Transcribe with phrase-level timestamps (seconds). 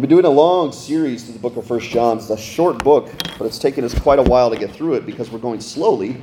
[0.00, 2.16] We've been doing a long series through the book of First John.
[2.16, 5.04] It's a short book, but it's taken us quite a while to get through it
[5.04, 6.16] because we're going slowly.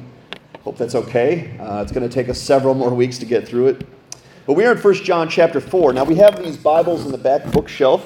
[0.64, 1.56] Hope that's okay.
[1.60, 3.88] Uh, it's going to take us several more weeks to get through it.
[4.48, 5.94] But we are in First John chapter 4.
[5.94, 8.04] Now, we have these Bibles in the back bookshelf,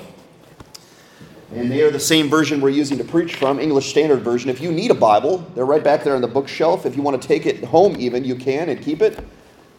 [1.55, 4.49] and they are the same version we're using to preach from, English Standard Version.
[4.49, 6.85] If you need a Bible, they're right back there on the bookshelf.
[6.85, 9.17] If you want to take it home, even, you can and keep it.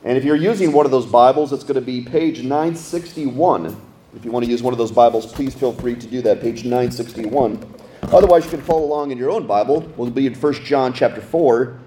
[0.04, 4.24] And if you're using one of those Bibles, it's going to be page 961 if
[4.24, 6.64] you want to use one of those Bibles, please feel free to do that, page
[6.64, 7.64] 961.
[8.02, 9.80] Otherwise, you can follow along in your own Bible.
[9.96, 11.79] We'll be in 1 John chapter 4,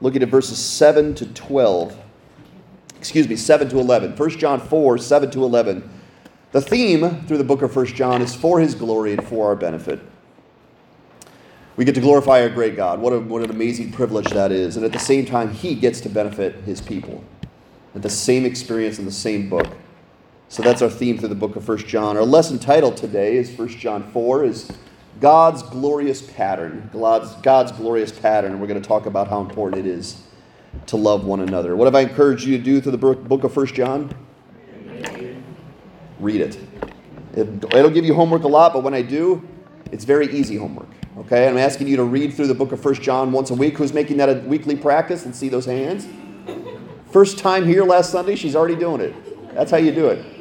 [0.00, 1.96] looking at verses 7 to 12.
[2.96, 4.16] Excuse me, 7 to 11.
[4.16, 5.90] 1 John 4, 7 to 11.
[6.52, 9.56] The theme through the book of 1 John is for his glory and for our
[9.56, 10.00] benefit.
[11.76, 12.98] We get to glorify our great God.
[12.98, 14.76] What, a, what an amazing privilege that is.
[14.76, 17.22] And at the same time, he gets to benefit his people.
[17.94, 19.66] At the same experience in the same book.
[20.50, 22.16] So that's our theme through the book of First John.
[22.16, 24.72] Our lesson title today is First John 4 is
[25.20, 26.88] God's glorious pattern.
[26.90, 28.52] God's, God's glorious pattern.
[28.52, 30.22] And we're going to talk about how important it is
[30.86, 31.76] to love one another.
[31.76, 34.10] What have I encouraged you to do through the book of First John?
[36.18, 36.58] Read it.
[37.34, 37.64] it.
[37.74, 39.46] It'll give you homework a lot, but when I do,
[39.92, 40.88] it's very easy homework.
[41.18, 41.46] Okay?
[41.46, 43.76] I'm asking you to read through the book of First John once a week.
[43.76, 45.26] Who's making that a weekly practice?
[45.26, 46.08] And see those hands.
[47.12, 49.54] First time here last Sunday, she's already doing it.
[49.54, 50.37] That's how you do it.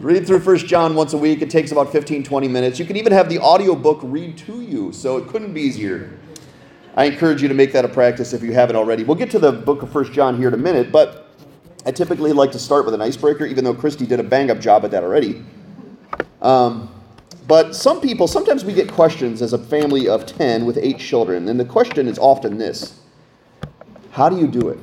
[0.00, 1.40] Read through First John once a week.
[1.40, 2.78] It takes about 15, 20 minutes.
[2.78, 6.18] You can even have the audiobook read to you, so it couldn't be easier.
[6.96, 9.04] I encourage you to make that a practice if you haven't already.
[9.04, 11.28] We'll get to the book of First John here in a minute, but
[11.86, 14.58] I typically like to start with an icebreaker, even though Christy did a bang up
[14.58, 15.44] job at that already.
[16.42, 16.90] Um,
[17.46, 21.48] but some people, sometimes we get questions as a family of 10 with eight children,
[21.48, 23.00] and the question is often this
[24.10, 24.78] How do you do it?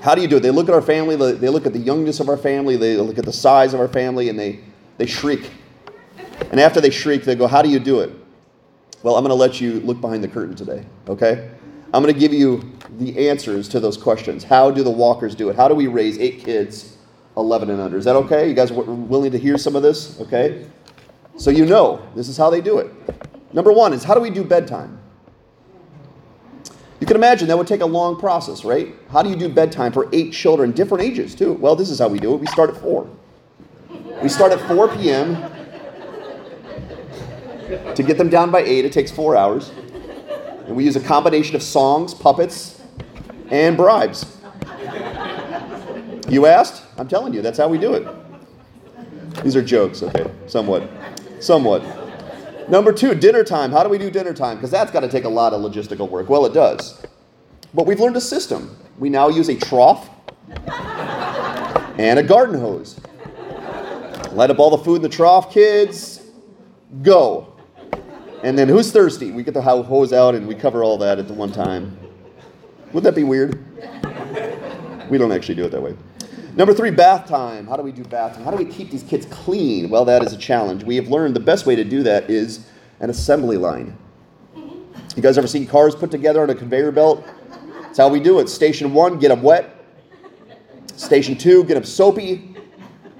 [0.00, 0.40] How do you do it?
[0.40, 3.18] They look at our family, they look at the youngness of our family, they look
[3.18, 4.60] at the size of our family, and they,
[4.96, 5.50] they shriek.
[6.50, 8.10] And after they shriek, they go, How do you do it?
[9.02, 11.50] Well, I'm going to let you look behind the curtain today, okay?
[11.92, 14.44] I'm going to give you the answers to those questions.
[14.44, 15.56] How do the walkers do it?
[15.56, 16.96] How do we raise eight kids
[17.36, 17.96] 11 and under?
[17.96, 18.48] Is that okay?
[18.48, 20.20] You guys are willing to hear some of this?
[20.20, 20.66] Okay?
[21.36, 22.92] So you know this is how they do it.
[23.54, 24.97] Number one is how do we do bedtime?
[27.00, 28.94] You can imagine that would take a long process, right?
[29.10, 31.52] How do you do bedtime for eight children, different ages too?
[31.54, 32.40] Well, this is how we do it.
[32.40, 33.08] We start at 4.
[34.22, 35.36] We start at 4 p.m.
[37.94, 39.70] To get them down by 8, it takes four hours.
[40.66, 42.82] And we use a combination of songs, puppets,
[43.50, 44.38] and bribes.
[46.28, 46.82] You asked?
[46.98, 48.06] I'm telling you, that's how we do it.
[49.44, 50.88] These are jokes, okay, somewhat.
[51.40, 51.82] Somewhat.
[52.68, 53.72] Number two, dinner time.
[53.72, 54.58] How do we do dinner time?
[54.58, 56.28] Because that's got to take a lot of logistical work.
[56.28, 57.02] Well, it does.
[57.72, 58.76] But we've learned a system.
[58.98, 60.10] We now use a trough
[61.98, 63.00] and a garden hose.
[64.32, 66.22] Light up all the food in the trough, kids.
[67.02, 67.54] Go.
[68.42, 69.30] And then who's thirsty?
[69.30, 71.98] We get the hose out and we cover all that at the one time.
[72.92, 73.64] Would that be weird?
[75.10, 75.96] We don't actually do it that way.
[76.58, 77.68] Number three, bath time.
[77.68, 78.42] How do we do bath time?
[78.42, 79.90] How do we keep these kids clean?
[79.90, 80.82] Well, that is a challenge.
[80.82, 82.66] We have learned the best way to do that is
[82.98, 83.96] an assembly line.
[84.56, 87.24] You guys ever seen cars put together on a conveyor belt?
[87.82, 88.48] That's how we do it.
[88.48, 89.72] Station one, get them wet.
[90.96, 92.56] Station two, get them soapy.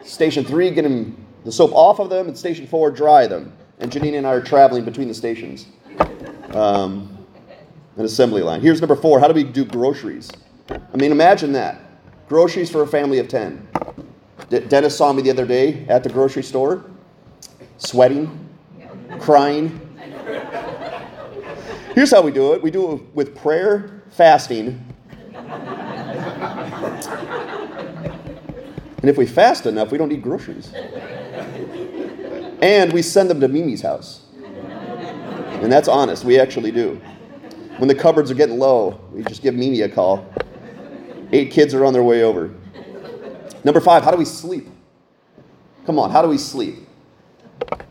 [0.03, 2.27] Station three, get them the soap off of them.
[2.27, 3.57] And station four, dry them.
[3.79, 5.69] And Janine and I are traveling between the stations.
[6.55, 7.25] Um,
[7.97, 8.63] an assembly line.
[8.63, 9.21] Here's number four.
[9.21, 10.29] How do we do groceries?
[10.69, 11.83] I mean, imagine that.
[12.29, 13.67] Groceries for a family of 10.
[14.51, 16.85] D- Dennis saw me the other day at the grocery store,
[17.79, 18.49] sweating,
[19.19, 19.81] crying.
[21.95, 24.85] Here's how we do it we do it with prayer, fasting.
[29.01, 30.73] And if we fast enough, we don't need groceries.
[32.61, 34.23] And we send them to Mimi's house.
[34.37, 37.01] And that's honest, we actually do.
[37.79, 40.27] When the cupboards are getting low, we just give Mimi a call.
[41.33, 42.55] Eight kids are on their way over.
[43.65, 44.69] Number five, how do we sleep?
[45.85, 46.77] Come on, how do we sleep?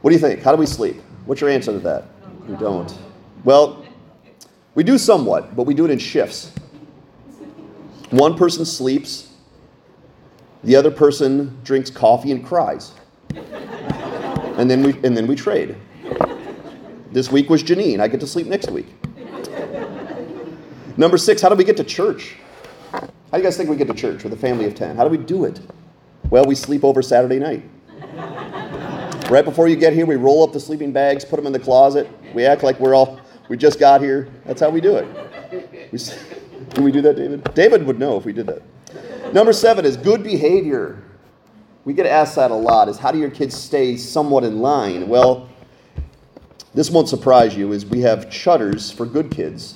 [0.01, 0.41] What do you think?
[0.41, 1.01] How do we sleep?
[1.25, 2.05] What's your answer to that?
[2.47, 2.95] We don't.
[3.43, 3.85] Well,
[4.75, 6.51] we do somewhat, but we do it in shifts.
[8.09, 9.33] One person sleeps,
[10.63, 12.93] the other person drinks coffee and cries.
[13.35, 15.75] And then we, and then we trade.
[17.11, 17.99] This week was Janine.
[17.99, 18.87] I get to sleep next week.
[20.97, 22.35] Number six, how do we get to church?
[23.31, 24.95] How do you guys think we get to church with a family of 10?
[24.95, 25.59] How do we do it?
[26.29, 27.61] Well, we sleep over Saturday night.
[29.29, 31.59] Right before you get here, we roll up the sleeping bags, put them in the
[31.59, 32.09] closet.
[32.33, 33.19] We act like we're all,
[33.49, 34.29] we just got here.
[34.45, 35.91] That's how we do it.
[35.91, 35.99] We,
[36.73, 37.53] can we do that, David?
[37.53, 39.33] David would know if we did that.
[39.33, 41.03] Number seven is good behavior.
[41.83, 45.09] we get asked that a lot is how do your kids stay somewhat in line?
[45.09, 45.49] Well,
[46.73, 49.75] this won't surprise you is we have chudders for good kids.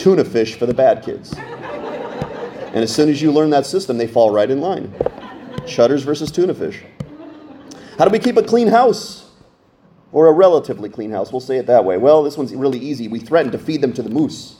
[0.00, 1.34] Tuna fish for the bad kids.
[1.34, 4.94] And as soon as you learn that system, they fall right in line.
[5.66, 6.82] Shutters versus tuna fish.
[7.98, 9.30] How do we keep a clean house?
[10.10, 11.32] Or a relatively clean house?
[11.32, 11.98] We'll say it that way.
[11.98, 13.08] Well, this one's really easy.
[13.08, 14.56] We threaten to feed them to the moose.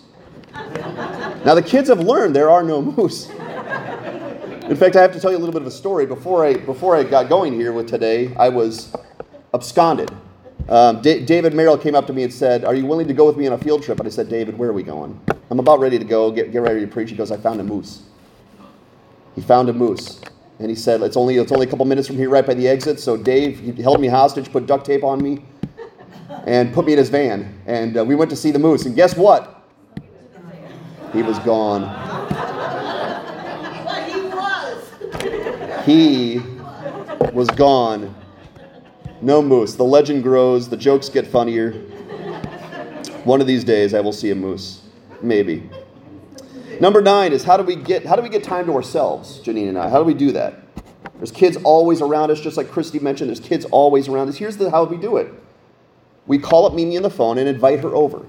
[0.52, 3.30] Now, the kids have learned there are no moose.
[3.30, 6.04] In fact, I have to tell you a little bit of a story.
[6.04, 8.94] Before I, before I got going here with today, I was
[9.54, 10.10] absconded.
[10.68, 13.26] Um, D- David Merrill came up to me and said, Are you willing to go
[13.26, 13.98] with me on a field trip?
[13.98, 15.18] And I said, David, where are we going?
[15.50, 17.10] I'm about ready to go, get, get ready to preach.
[17.10, 18.02] He goes, I found a moose.
[19.34, 20.20] He found a moose.
[20.60, 22.68] And he said, it's only, it's only a couple minutes from here, right by the
[22.68, 23.00] exit.
[23.00, 25.42] So Dave he held me hostage, put duct tape on me,
[26.46, 27.58] and put me in his van.
[27.66, 28.84] And uh, we went to see the moose.
[28.84, 29.64] And guess what?
[31.12, 31.82] He was gone.
[33.84, 35.84] But he was.
[35.84, 36.40] He
[37.34, 38.14] was gone.
[39.22, 39.74] No moose.
[39.74, 41.72] The legend grows, the jokes get funnier.
[43.24, 44.82] One of these days I will see a moose.
[45.20, 45.68] Maybe.
[46.80, 49.68] Number nine is how do we get how do we get time to ourselves, Janine
[49.68, 49.90] and I?
[49.90, 50.62] How do we do that?
[51.18, 53.28] There's kids always around us, just like Christy mentioned.
[53.28, 54.36] There's kids always around us.
[54.36, 55.30] Here's the how we do it.
[56.26, 58.26] We call up Mimi on the phone and invite her over.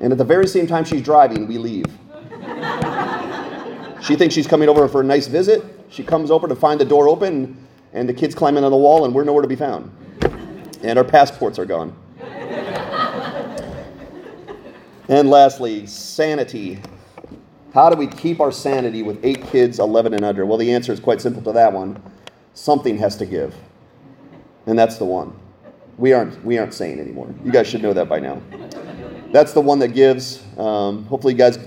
[0.00, 1.86] And at the very same time she's driving, we leave.
[4.02, 5.64] She thinks she's coming over for a nice visit.
[5.88, 7.63] She comes over to find the door open,
[7.94, 9.90] and the kids climb in on the wall, and we're nowhere to be found.
[10.82, 11.96] And our passports are gone.
[15.08, 16.80] And lastly, sanity.
[17.72, 20.44] How do we keep our sanity with eight kids, 11 and under?
[20.44, 22.02] Well, the answer is quite simple to that one.
[22.54, 23.54] Something has to give.
[24.66, 25.38] And that's the one.
[25.96, 27.32] We aren't, we aren't sane anymore.
[27.44, 28.42] You guys should know that by now.
[29.30, 30.42] That's the one that gives.
[30.58, 31.58] Um, hopefully, you guys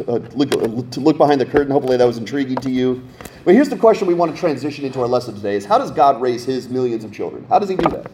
[0.00, 0.50] uh, look,
[0.90, 1.70] to look behind the curtain.
[1.70, 3.02] Hopefully, that was intriguing to you.
[3.44, 5.90] But here's the question we want to transition into our lesson today: Is how does
[5.90, 7.44] God raise His millions of children?
[7.48, 8.10] How does He do that?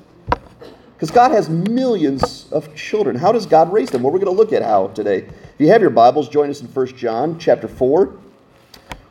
[0.95, 3.17] Because God has millions of children.
[3.17, 4.03] How does God raise them?
[4.03, 5.19] Well, we're going to look at how today.
[5.19, 8.19] If you have your Bibles, join us in 1 John chapter 4.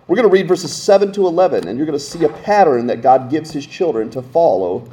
[0.08, 2.88] We're going to read verses 7 to 11, and you're going to see a pattern
[2.88, 4.90] that God gives His children to follow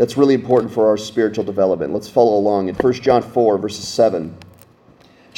[0.00, 1.92] that's really important for our spiritual development.
[1.92, 4.34] Let's follow along in 1 John 4, verses 7.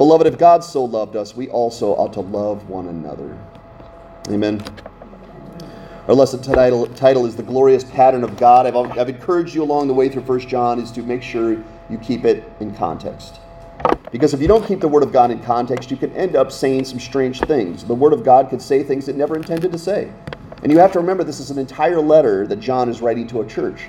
[0.00, 3.36] Beloved, if God so loved us, we also ought to love one another.
[4.30, 4.64] Amen.
[6.08, 8.66] Our lesson title, title is The Glorious Pattern of God.
[8.66, 11.98] I've, I've encouraged you along the way through 1 John is to make sure you
[11.98, 13.40] keep it in context.
[14.10, 16.50] Because if you don't keep the Word of God in context, you can end up
[16.50, 17.84] saying some strange things.
[17.84, 20.10] The Word of God could say things it never intended to say.
[20.62, 23.42] And you have to remember this is an entire letter that John is writing to
[23.42, 23.82] a church.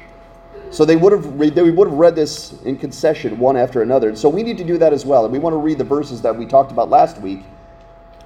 [0.71, 4.07] So they would have read, they would have read this in concession one after another.
[4.07, 5.25] And so we need to do that as well.
[5.25, 7.41] And we want to read the verses that we talked about last week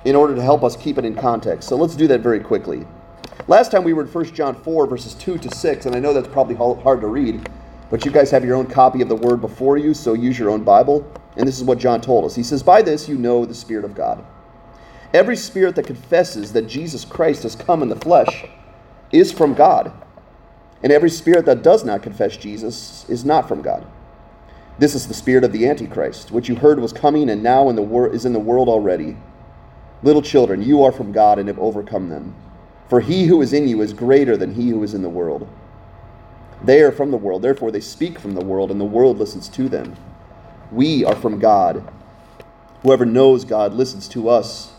[0.06, 1.68] in order to help us keep it in context.
[1.68, 2.86] So let's do that very quickly.
[3.48, 6.14] Last time we were in 1 John 4, verses 2 to 6, and I know
[6.14, 7.50] that's probably hard to read,
[7.90, 10.52] but you guys have your own copy of the Word before you, so use your
[10.52, 11.06] own Bible.
[11.38, 12.36] And this is what John told us.
[12.36, 14.24] He says, By this you know the Spirit of God.
[15.14, 18.46] Every spirit that confesses that Jesus Christ has come in the flesh
[19.12, 19.92] is from God.
[20.86, 23.88] And every spirit that does not confess Jesus is not from God.
[24.78, 27.76] This is the spirit of the Antichrist, which you heard was coming and now in
[27.76, 29.18] the wor- is in the world already.
[30.04, 32.36] Little children, you are from God and have overcome them.
[32.88, 35.50] For he who is in you is greater than he who is in the world.
[36.64, 39.50] They are from the world, therefore they speak from the world, and the world listens
[39.50, 39.96] to them.
[40.72, 41.84] We are from God.
[42.84, 44.72] Whoever knows God listens to us.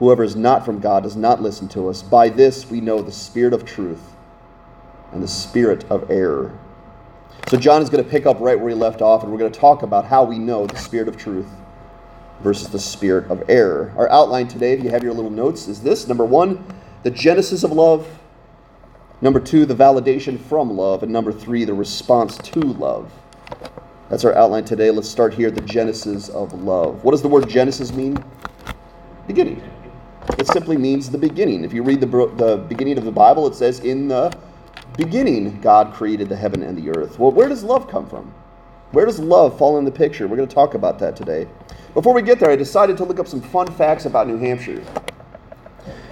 [0.00, 2.02] Whoever is not from God does not listen to us.
[2.02, 4.16] By this we know the spirit of truth
[5.12, 6.58] and the spirit of error.
[7.48, 9.52] So, John is going to pick up right where he left off, and we're going
[9.52, 11.48] to talk about how we know the spirit of truth
[12.42, 13.92] versus the spirit of error.
[13.96, 16.64] Our outline today, if you have your little notes, is this number one,
[17.02, 18.06] the genesis of love.
[19.22, 21.02] Number two, the validation from love.
[21.02, 23.12] And number three, the response to love.
[24.08, 24.90] That's our outline today.
[24.90, 27.04] Let's start here the genesis of love.
[27.04, 28.22] What does the word genesis mean?
[29.26, 29.62] Beginning.
[30.38, 31.64] It simply means the beginning.
[31.64, 34.36] If you read the, the beginning of the Bible, it says, In the
[34.96, 37.18] beginning, God created the heaven and the earth.
[37.18, 38.32] Well, where does love come from?
[38.92, 40.26] Where does love fall in the picture?
[40.26, 41.46] We're going to talk about that today.
[41.94, 44.82] Before we get there, I decided to look up some fun facts about New Hampshire.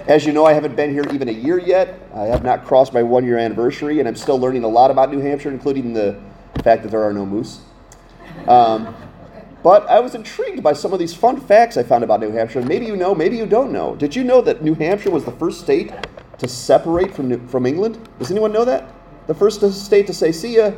[0.07, 2.01] As you know, I haven't been here even a year yet.
[2.15, 5.11] I have not crossed my one year anniversary, and I'm still learning a lot about
[5.13, 6.19] New Hampshire, including the
[6.63, 7.61] fact that there are no moose.
[8.47, 8.95] Um,
[9.63, 12.63] but I was intrigued by some of these fun facts I found about New Hampshire.
[12.63, 13.97] Maybe you know, maybe you don't know.
[13.97, 15.93] Did you know that New Hampshire was the first state
[16.39, 18.09] to separate from, from England?
[18.19, 18.93] Does anyone know that?
[19.27, 20.73] The first state to say, see ya,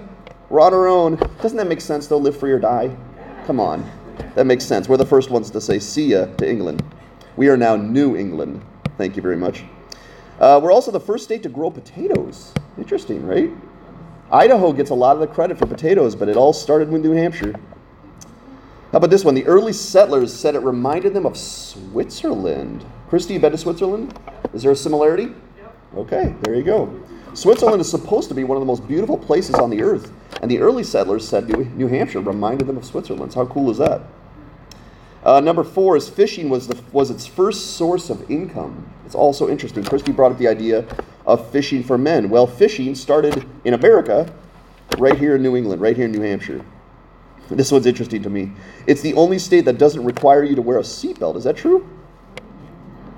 [0.49, 1.17] we're on our own.
[1.41, 2.19] Doesn't that make sense, though?
[2.19, 2.97] Live free or die?
[3.47, 3.89] Come on.
[4.35, 4.89] That makes sense.
[4.89, 6.83] We're the first ones to say, see ya to England.
[7.37, 8.63] We are now New England.
[8.99, 9.65] Thank you very much.
[10.41, 12.53] Uh, we're also the first state to grow potatoes.
[12.79, 13.51] Interesting, right?
[14.33, 17.13] Idaho gets a lot of the credit for potatoes, but it all started with New
[17.13, 17.53] Hampshire.
[18.93, 19.35] How about this one?
[19.35, 22.85] The early settlers said it reminded them of Switzerland.
[23.09, 24.19] Christy, you been to Switzerland?
[24.53, 25.33] Is there a similarity?
[25.97, 27.01] Okay, there you go.
[27.35, 30.51] Switzerland is supposed to be one of the most beautiful places on the earth, and
[30.51, 33.35] the early settlers said New, Hampshire reminded them of Switzerland.
[33.35, 34.03] How cool is that?
[35.25, 38.91] Uh, number four is fishing was, the, was its first source of income.
[39.05, 39.85] It's also interesting.
[39.85, 40.87] Christy brought up the idea
[41.27, 42.31] of fishing for men.
[42.31, 44.33] Well, fishing started in America,
[44.99, 46.65] right here in New England, right here in New Hampshire.
[47.51, 48.53] This one's interesting to me.
[48.87, 51.37] It's the only state that doesn't require you to wear a seatbelt.
[51.37, 51.89] Is that true?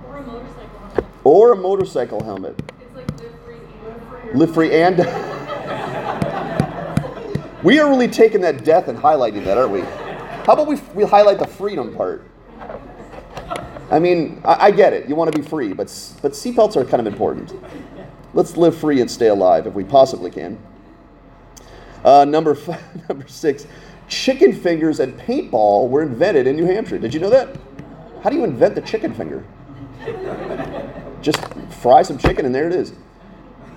[0.09, 1.05] Or a motorcycle helmet.
[1.25, 2.55] Or a motorcycle helmet.
[2.59, 4.33] It's like live free, live free.
[4.35, 4.99] Live free and.
[7.63, 9.83] we are really taking that death and highlighting that, aren't we?
[10.45, 12.27] How about we, we highlight the freedom part?
[13.93, 15.09] I mean, I, I get it.
[15.09, 15.87] You want to be free, but,
[16.23, 17.53] but seatbelts are kind of important.
[18.35, 20.59] Let's live free and stay alive if we possibly can.
[22.05, 23.67] Uh, number, five, number six,
[24.09, 26.99] chicken fingers and paintball were invented in New Hampshire.
[26.99, 27.57] Did you know that?
[28.23, 29.45] How do you invent the chicken finger?
[31.23, 31.41] Just
[31.81, 32.93] fry some chicken and there it is.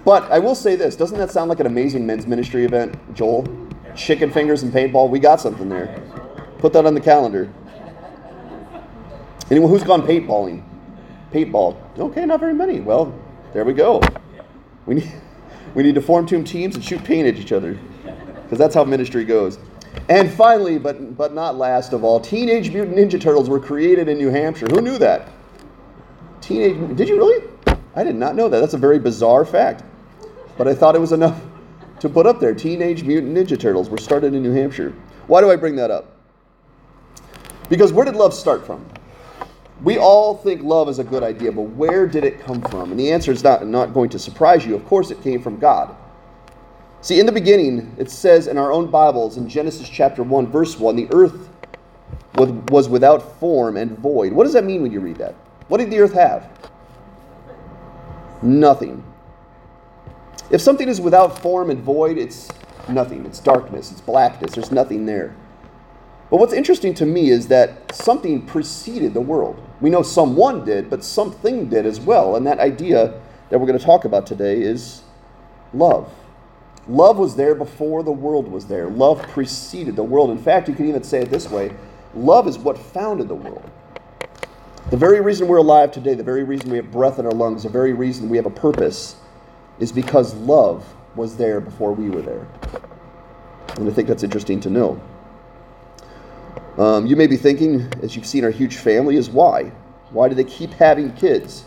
[0.04, 3.48] But I will say this doesn't that sound like an amazing men's ministry event, Joel?
[3.96, 5.10] Chicken fingers and paintball?
[5.10, 6.02] We got something there.
[6.60, 7.52] Put that on the calendar.
[9.50, 10.64] Anyone who's gone paintballing?
[11.32, 11.78] Paintball.
[11.98, 12.82] Okay, not very many.
[12.82, 13.18] Well,
[13.54, 14.02] there we go.
[14.86, 15.12] We need,
[15.76, 17.78] we need to form two teams and shoot paint at each other.
[18.44, 19.58] Because that's how ministry goes.
[20.10, 24.18] And finally, but, but not last of all, Teenage Mutant Ninja Turtles were created in
[24.18, 24.68] New Hampshire.
[24.68, 25.30] Who knew that?
[26.46, 27.44] Teenage Did you really?
[27.96, 28.60] I did not know that.
[28.60, 29.84] That's a very bizarre fact.
[30.60, 31.42] But I thought it was enough
[32.02, 32.54] to put up there.
[32.54, 34.94] Teenage Mutant Ninja Turtles were started in New Hampshire.
[35.26, 36.12] Why do I bring that up?
[37.68, 38.86] Because where did love start from?
[39.82, 42.92] We all think love is a good idea, but where did it come from?
[42.92, 44.76] And the answer is not, not going to surprise you.
[44.76, 45.96] Of course, it came from God.
[47.02, 50.80] See, in the beginning, it says in our own Bibles in Genesis chapter 1, verse
[50.80, 51.50] 1, the earth
[52.36, 54.32] was without form and void.
[54.32, 55.34] What does that mean when you read that?
[55.68, 56.50] What did the earth have?
[58.42, 59.04] Nothing.
[60.52, 62.50] If something is without form and void, it's
[62.88, 63.26] nothing.
[63.26, 65.36] It's darkness, it's blackness, there's nothing there.
[66.30, 69.62] But what's interesting to me is that something preceded the world.
[69.82, 72.36] We know someone did, but something did as well.
[72.36, 73.20] And that idea
[73.50, 75.04] that we're going to talk about today is
[75.74, 76.12] love.
[76.88, 78.88] Love was there before the world was there.
[78.88, 80.30] Love preceded the world.
[80.30, 81.72] In fact, you can even say it this way
[82.14, 83.70] love is what founded the world.
[84.92, 87.64] The very reason we're alive today, the very reason we have breath in our lungs,
[87.64, 89.16] the very reason we have a purpose
[89.80, 92.48] is because love was there before we were there.
[93.78, 95.02] And I think that's interesting to know.
[96.78, 99.72] Um, you may be thinking, as you've seen our huge family, is why?
[100.12, 101.66] Why do they keep having kids?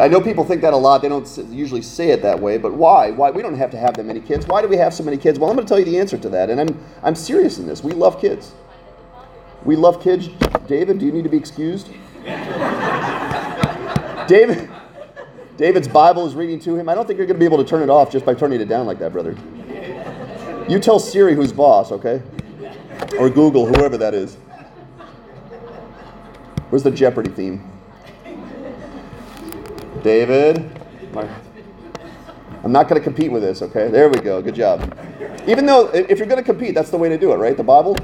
[0.00, 1.00] I know people think that a lot.
[1.00, 3.12] They don't usually say it that way, but why?
[3.12, 4.46] Why we don't have to have that many kids?
[4.46, 5.38] Why do we have so many kids?
[5.38, 7.66] Well, I'm going to tell you the answer to that, and I'm I'm serious in
[7.66, 7.84] this.
[7.84, 8.52] We love kids.
[9.66, 10.28] We love kids.
[10.68, 11.90] David, do you need to be excused?
[14.28, 14.70] David,
[15.56, 16.88] David's Bible is reading to him.
[16.88, 18.60] I don't think you're going to be able to turn it off just by turning
[18.60, 19.36] it down like that, brother.
[20.68, 22.22] You tell Siri who's boss, okay?
[23.18, 24.36] Or Google, whoever that is.
[26.70, 27.68] Where's the Jeopardy theme?
[30.02, 30.70] David.
[32.62, 33.88] I'm not going to compete with this, okay?
[33.88, 34.40] There we go.
[34.42, 34.96] Good job.
[35.46, 37.56] Even though, if you're going to compete, that's the way to do it, right?
[37.56, 37.96] The Bible?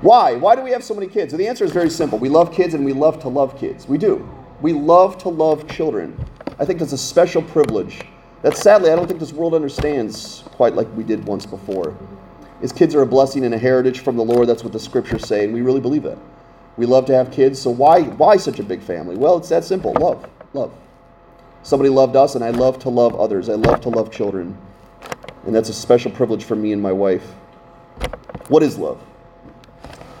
[0.00, 0.34] Why?
[0.34, 1.32] Why do we have so many kids?
[1.32, 2.18] the answer is very simple.
[2.18, 3.86] We love kids and we love to love kids.
[3.86, 4.28] We do.
[4.60, 6.18] We love to love children.
[6.58, 8.02] I think that's a special privilege
[8.42, 11.96] that sadly I don't think this world understands quite like we did once before.
[12.60, 14.48] Is kids are a blessing and a heritage from the Lord.
[14.48, 16.18] That's what the scriptures say, and we really believe that.
[16.76, 19.16] We love to have kids, so why why such a big family?
[19.16, 19.92] Well, it's that simple.
[19.94, 20.28] Love.
[20.52, 20.72] Love.
[21.64, 23.48] Somebody loved us, and I love to love others.
[23.48, 24.56] I love to love children.
[25.44, 27.24] And that's a special privilege for me and my wife.
[28.48, 29.02] What is love?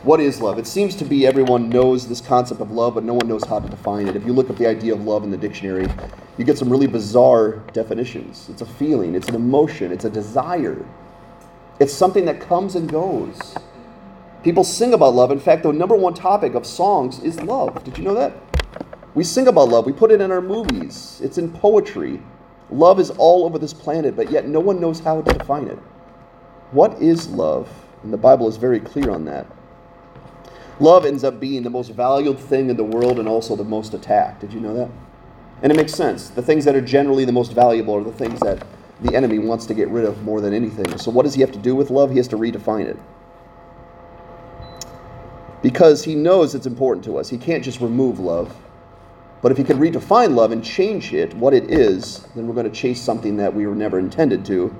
[0.02, 0.58] What is love?
[0.58, 3.60] It seems to be everyone knows this concept of love, but no one knows how
[3.60, 4.16] to define it.
[4.16, 5.86] If you look up the idea of love in the dictionary,
[6.36, 8.48] you get some really bizarre definitions.
[8.48, 10.84] It's a feeling, it's an emotion, it's a desire.
[11.78, 13.54] It's something that comes and goes.
[14.42, 15.30] People sing about love.
[15.30, 17.84] In fact, the number one topic of songs is love.
[17.84, 18.32] Did you know that?
[19.14, 22.20] We sing about love, we put it in our movies, it's in poetry.
[22.70, 25.78] Love is all over this planet, but yet no one knows how to define it.
[26.72, 27.68] What is love?
[28.02, 29.46] And the Bible is very clear on that.
[30.80, 33.94] Love ends up being the most valued thing in the world and also the most
[33.94, 34.40] attacked.
[34.40, 34.90] Did you know that?
[35.62, 36.30] And it makes sense.
[36.30, 38.66] The things that are generally the most valuable are the things that
[39.00, 40.98] the enemy wants to get rid of more than anything.
[40.98, 42.10] So, what does he have to do with love?
[42.10, 42.96] He has to redefine it.
[45.62, 47.28] Because he knows it's important to us.
[47.28, 48.56] He can't just remove love.
[49.40, 52.70] But if he could redefine love and change it, what it is, then we're going
[52.70, 54.74] to chase something that we were never intended to.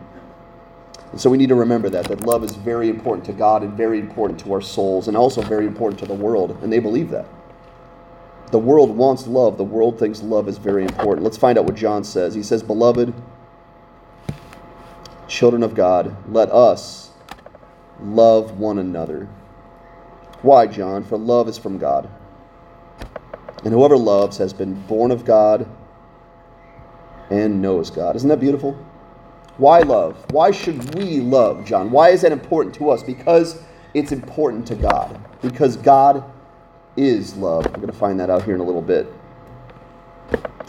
[1.13, 3.75] And so we need to remember that, that love is very important to God and
[3.75, 6.59] very important to our souls and also very important to the world.
[6.63, 7.27] And they believe that.
[8.51, 9.59] The world wants love.
[9.59, 11.23] The world thinks love is very important.
[11.23, 12.35] Let's find out what John says.
[12.35, 13.13] He says, Beloved,
[15.29, 17.11] children of God, let us
[18.01, 19.29] love one another.
[20.41, 21.05] Why, John?
[21.05, 22.11] For love is from God.
[23.65, 25.69] And whoever loves has been born of God
[27.31, 28.17] and knows God.
[28.17, 28.77] Isn't that beautiful?
[29.59, 30.17] Why love?
[30.31, 31.91] Why should we love, John?
[31.91, 33.03] Why is that important to us?
[33.03, 33.63] Because
[33.95, 35.21] it's important to God.
[35.43, 36.25] Because God
[36.97, 37.67] is love.
[37.67, 39.07] We're going to find that out here in a little bit.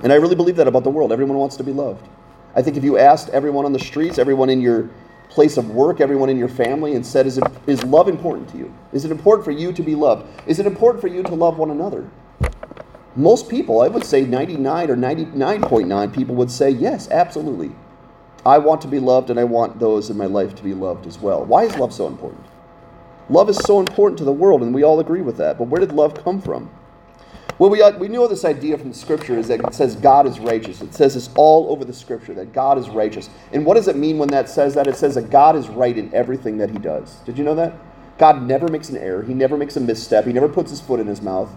[0.04, 1.12] And I really believe that about the world.
[1.12, 2.08] Everyone wants to be loved.
[2.56, 4.90] I think if you asked everyone on the streets, everyone in your
[5.30, 8.58] place of work, everyone in your family, and said, is, it, is love important to
[8.58, 8.74] you?
[8.92, 10.28] Is it important for you to be loved?
[10.46, 12.08] Is it important for you to love one another?
[13.16, 17.72] Most people, I would say 99 or 99.9 people would say, yes, absolutely.
[18.46, 21.08] I want to be loved and I want those in my life to be loved
[21.08, 21.46] as well.
[21.46, 22.46] Why is love so important?
[23.30, 25.58] Love is so important to the world, and we all agree with that.
[25.58, 26.70] But where did love come from?
[27.58, 30.28] Well, we, uh, we know this idea from the scripture is that it says God
[30.28, 30.82] is righteous.
[30.82, 33.30] It says this all over the scripture that God is righteous.
[33.54, 34.88] And what does it mean when that says that?
[34.88, 37.16] It says that God is right in everything that he does.
[37.26, 37.74] Did you know that?
[38.18, 39.24] God never makes an error.
[39.24, 40.26] He never makes a misstep.
[40.26, 41.50] He never puts his foot in his mouth.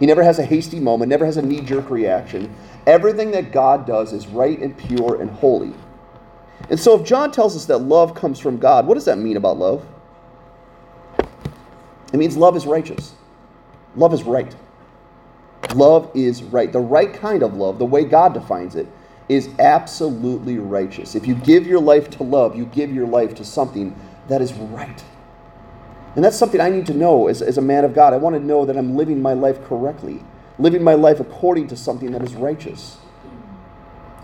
[0.00, 2.54] He never has a hasty moment, never has a knee jerk reaction.
[2.86, 5.74] Everything that God does is right and pure and holy.
[6.68, 9.36] And so, if John tells us that love comes from God, what does that mean
[9.36, 9.86] about love?
[12.12, 13.12] It means love is righteous.
[13.94, 14.54] Love is right.
[15.74, 16.72] Love is right.
[16.72, 18.86] The right kind of love, the way God defines it,
[19.28, 21.14] is absolutely righteous.
[21.14, 23.94] If you give your life to love, you give your life to something
[24.28, 25.04] that is right.
[26.14, 28.14] And that's something I need to know as, as a man of God.
[28.14, 30.22] I want to know that I'm living my life correctly,
[30.58, 32.98] living my life according to something that is righteous.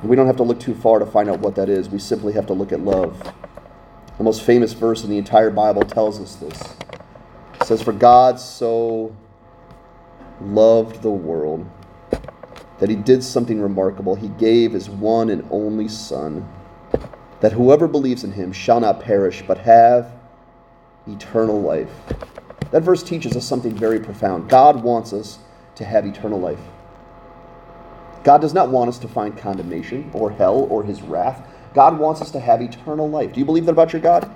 [0.03, 1.89] We don't have to look too far to find out what that is.
[1.89, 3.33] We simply have to look at love.
[4.19, 6.61] The most famous verse in the entire Bible tells us this.
[7.61, 9.15] It says, For God so
[10.41, 11.69] loved the world
[12.81, 14.17] that he did something remarkable.
[14.17, 16.49] He gave his one and only Son,
[17.41, 20.13] that whoever believes in him shall not perish, but have
[21.07, 21.93] eternal life.
[22.73, 24.51] That verse teaches us something very profound.
[24.51, 25.39] God wants us
[25.77, 26.59] to have eternal life.
[28.25, 31.47] God does not want us to find condemnation or hell or his wrath.
[31.75, 33.33] God wants us to have eternal life.
[33.33, 34.31] Do you believe that about your God?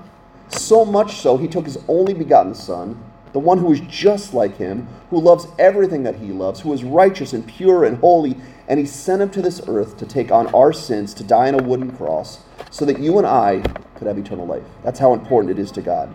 [0.48, 4.56] So much so, he took his only begotten Son, the one who is just like
[4.56, 8.36] him, who loves everything that he loves, who is righteous and pure and holy,
[8.68, 11.54] and he sent him to this earth to take on our sins, to die on
[11.54, 13.60] a wooden cross, so that you and I
[13.96, 14.64] could have eternal life.
[14.82, 16.14] That's how important it is to God.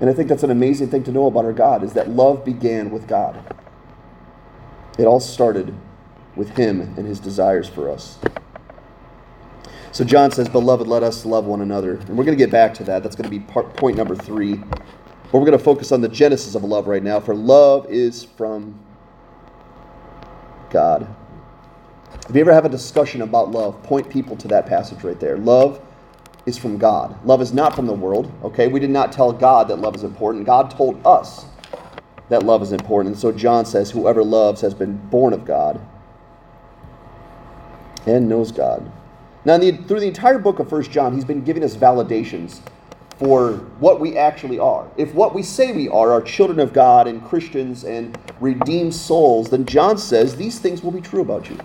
[0.00, 2.44] And I think that's an amazing thing to know about our God is that love
[2.44, 3.54] began with God.
[4.98, 5.74] It all started
[6.36, 8.18] with him and his desires for us.
[9.96, 11.94] So John says, Beloved, let us love one another.
[11.94, 13.02] And we're going to get back to that.
[13.02, 14.56] That's going to be part, point number three.
[14.56, 18.22] But we're going to focus on the genesis of love right now, for love is
[18.22, 18.78] from
[20.70, 21.08] God.
[22.28, 25.38] If you ever have a discussion about love, point people to that passage right there.
[25.38, 25.80] Love
[26.44, 27.24] is from God.
[27.24, 28.68] Love is not from the world, okay?
[28.68, 30.44] We did not tell God that love is important.
[30.44, 31.46] God told us
[32.28, 33.14] that love is important.
[33.14, 35.80] And so John says, Whoever loves has been born of God
[38.06, 38.90] and knows God.
[39.44, 42.60] Now, the, through the entire book of First John, he's been giving us validations
[43.18, 44.88] for what we actually are.
[44.96, 49.50] If what we say we are are children of God and Christians and redeemed souls,
[49.50, 51.58] then John says these things will be true about you.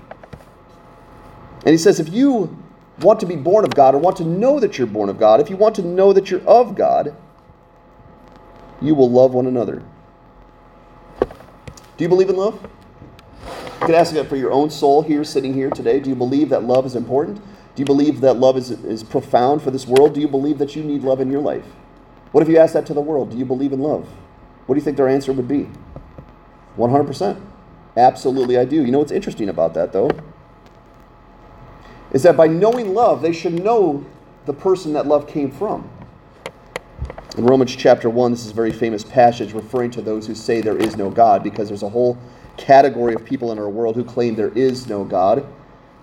[1.65, 2.57] And he says, if you
[3.01, 5.41] want to be born of God or want to know that you're born of God,
[5.41, 7.15] if you want to know that you're of God,
[8.81, 9.83] you will love one another.
[11.19, 12.67] Do you believe in love?
[13.81, 15.99] You could ask that for your own soul here, sitting here today.
[15.99, 17.37] Do you believe that love is important?
[17.73, 20.13] Do you believe that love is, is profound for this world?
[20.13, 21.65] Do you believe that you need love in your life?
[22.31, 23.31] What if you ask that to the world?
[23.31, 24.07] Do you believe in love?
[24.67, 25.67] What do you think their answer would be?
[26.77, 27.41] 100%.
[27.97, 28.85] Absolutely, I do.
[28.85, 30.11] You know what's interesting about that, though?
[32.11, 34.05] Is that by knowing love, they should know
[34.45, 35.89] the person that love came from.
[37.35, 40.61] In Romans chapter 1, this is a very famous passage referring to those who say
[40.61, 42.15] there is no God because there's a whole
[42.61, 45.45] category of people in our world who claim there is no God.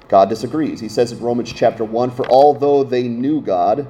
[0.09, 0.81] God disagrees.
[0.81, 3.87] He says in Romans chapter 1 For although they knew God,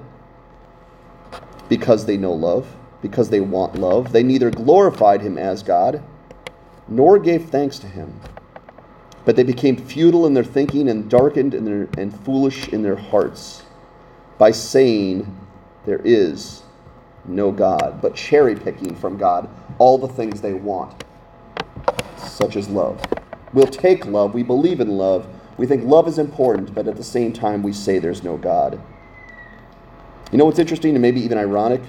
[1.69, 6.03] because they know love, because they want love, they neither glorified him as God
[6.89, 8.21] nor gave thanks to him.
[9.25, 12.97] But they became futile in their thinking and darkened in their, and foolish in their
[12.97, 13.63] hearts
[14.39, 15.37] by saying,
[15.85, 16.63] There is
[17.27, 21.05] no God, but cherry picking from God all the things they want,
[22.19, 23.01] such as love.
[23.53, 25.27] We'll take love, we believe in love,
[25.57, 28.81] we think love is important, but at the same time we say there's no God.
[30.31, 31.81] You know what's interesting and maybe even ironic?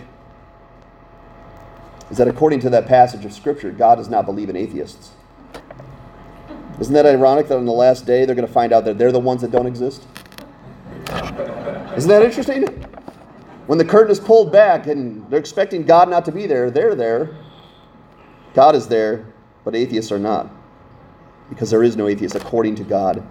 [2.09, 5.11] Is that according to that passage of Scripture, God does not believe in atheists.
[6.79, 9.11] Isn't that ironic that on the last day they're going to find out that they're
[9.11, 10.03] the ones that don't exist?
[11.95, 12.63] Isn't that interesting?
[13.67, 16.95] When the curtain is pulled back and they're expecting God not to be there, they're
[16.95, 17.35] there.
[18.55, 19.27] God is there,
[19.69, 20.49] but atheists are not.
[21.47, 23.23] Because there is no atheist according to God.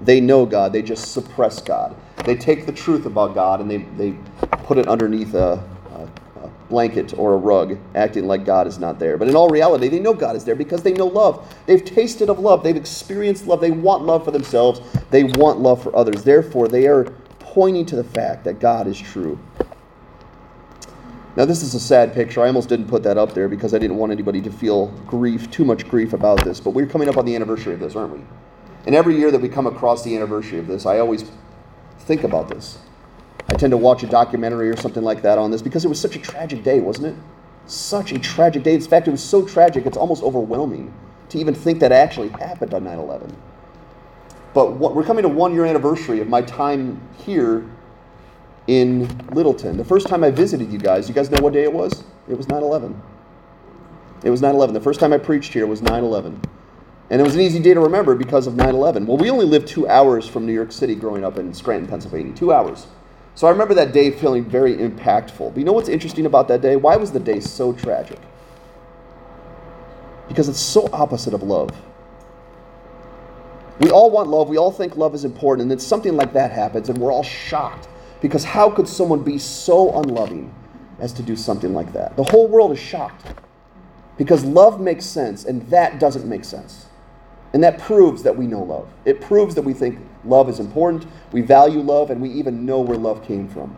[0.00, 1.94] They know God, they just suppress God.
[2.24, 4.16] They take the truth about God and they, they
[4.64, 6.08] put it underneath a, a,
[6.42, 9.18] a blanket or a rug, acting like God is not there.
[9.18, 11.54] But in all reality, they know God is there because they know love.
[11.66, 15.82] They've tasted of love, they've experienced love, they want love for themselves, they want love
[15.82, 16.24] for others.
[16.24, 17.04] Therefore, they are
[17.40, 19.38] pointing to the fact that God is true.
[21.36, 22.42] Now, this is a sad picture.
[22.42, 25.50] I almost didn't put that up there because I didn't want anybody to feel grief,
[25.50, 26.60] too much grief about this.
[26.60, 28.20] But we're coming up on the anniversary of this, aren't we?
[28.86, 31.24] And every year that we come across the anniversary of this, I always
[32.00, 32.78] think about this.
[33.48, 36.00] I tend to watch a documentary or something like that on this because it was
[36.00, 37.14] such a tragic day, wasn't it?
[37.66, 38.74] Such a tragic day.
[38.74, 40.94] In fact, it was so tragic, it's almost overwhelming
[41.30, 43.36] to even think that actually happened on 9 11.
[44.52, 47.66] But what, we're coming to one year anniversary of my time here
[48.66, 49.76] in Littleton.
[49.76, 52.04] The first time I visited you guys, you guys know what day it was?
[52.28, 53.00] It was 9 11.
[54.24, 54.74] It was 9 11.
[54.74, 56.40] The first time I preached here was 9 11.
[57.10, 59.06] And it was an easy day to remember because of 9 11.
[59.06, 62.34] Well, we only lived two hours from New York City growing up in Scranton, Pennsylvania.
[62.34, 62.86] Two hours.
[63.34, 65.50] So I remember that day feeling very impactful.
[65.52, 66.76] But you know what's interesting about that day?
[66.76, 68.18] Why was the day so tragic?
[70.28, 71.70] Because it's so opposite of love.
[73.80, 74.48] We all want love.
[74.48, 75.62] We all think love is important.
[75.62, 77.88] And then something like that happens, and we're all shocked.
[78.24, 80.50] Because how could someone be so unloving
[80.98, 82.16] as to do something like that?
[82.16, 83.22] The whole world is shocked.
[84.16, 86.86] Because love makes sense, and that doesn't make sense.
[87.52, 88.88] And that proves that we know love.
[89.04, 92.80] It proves that we think love is important, we value love, and we even know
[92.80, 93.76] where love came from.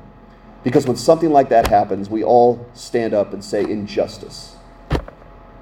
[0.62, 4.54] Because when something like that happens, we all stand up and say, injustice.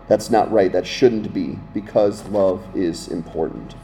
[0.09, 0.71] That's not right.
[0.71, 3.77] That shouldn't be, because love is important.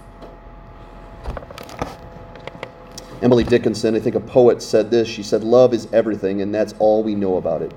[3.22, 5.06] Emily Dickinson, I think a poet, said this.
[5.06, 7.72] She said, Love is everything, and that's all we know about it.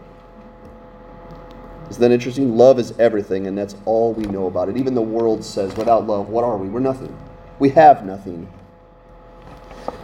[1.90, 2.58] Isn't that interesting?
[2.58, 4.78] Love is everything, and that's all we know about it.
[4.78, 6.70] Even the world says, without love, what are we?
[6.70, 7.16] We're nothing.
[7.60, 8.52] We have nothing.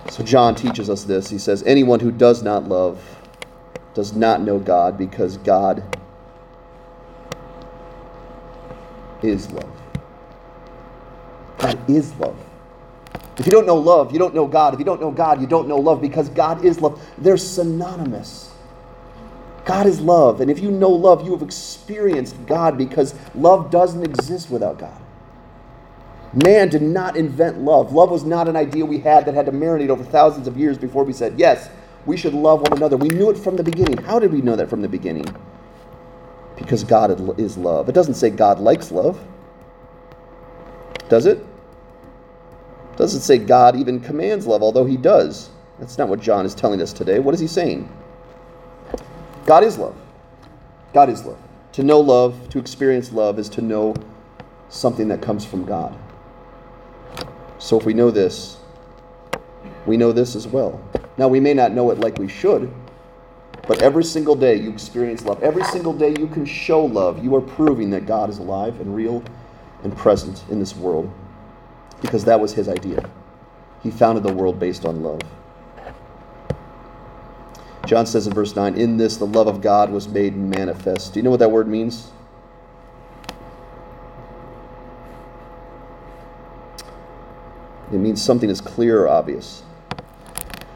[0.10, 1.30] So John teaches us this.
[1.30, 3.02] He says, Anyone who does not love
[3.94, 5.84] does not know God because God
[9.24, 9.82] is love.
[11.58, 12.38] God is love.
[13.40, 14.74] If you don't know love, you don't know God.
[14.74, 17.02] If you don't know God, you don't know love because God is love.
[17.18, 18.52] They're synonymous.
[19.66, 20.42] God is love.
[20.42, 25.02] And if you know love, you have experienced God because love doesn't exist without God.
[26.34, 27.94] Man did not invent love.
[27.94, 30.78] Love was not an idea we had that had to marinate over thousands of years
[30.78, 31.70] before we said, yes,
[32.06, 32.98] we should love one another.
[32.98, 33.98] We knew it from the beginning.
[33.98, 35.26] How did we know that from the beginning?
[36.58, 37.90] Because God is love.
[37.90, 39.20] It doesn't say God likes love,
[41.08, 41.46] does it?
[43.00, 45.50] Doesn't say God even commands love, although he does.
[45.80, 47.20] That's not what John is telling us today.
[47.20, 47.90] What is he saying?
[49.46, 49.96] God is love.
[50.94, 51.40] God is love.
[51.74, 53.96] To know love, to experience love, is to know
[54.68, 55.98] something that comes from God.
[57.58, 58.58] So if we know this,
[59.86, 60.82] we know this as well.
[61.18, 62.70] Now, we may not know it like we should,
[63.66, 65.42] but every single day you experience love.
[65.42, 67.24] Every single day you can show love.
[67.24, 69.24] You are proving that God is alive and real
[69.84, 71.10] and present in this world
[72.02, 73.10] because that was his idea.
[73.84, 75.22] He founded the world based on love.
[77.86, 81.14] John says in verse 9, In this the love of God was made manifest.
[81.14, 82.12] Do you know what that word means?
[87.92, 89.64] It means something is clear or obvious.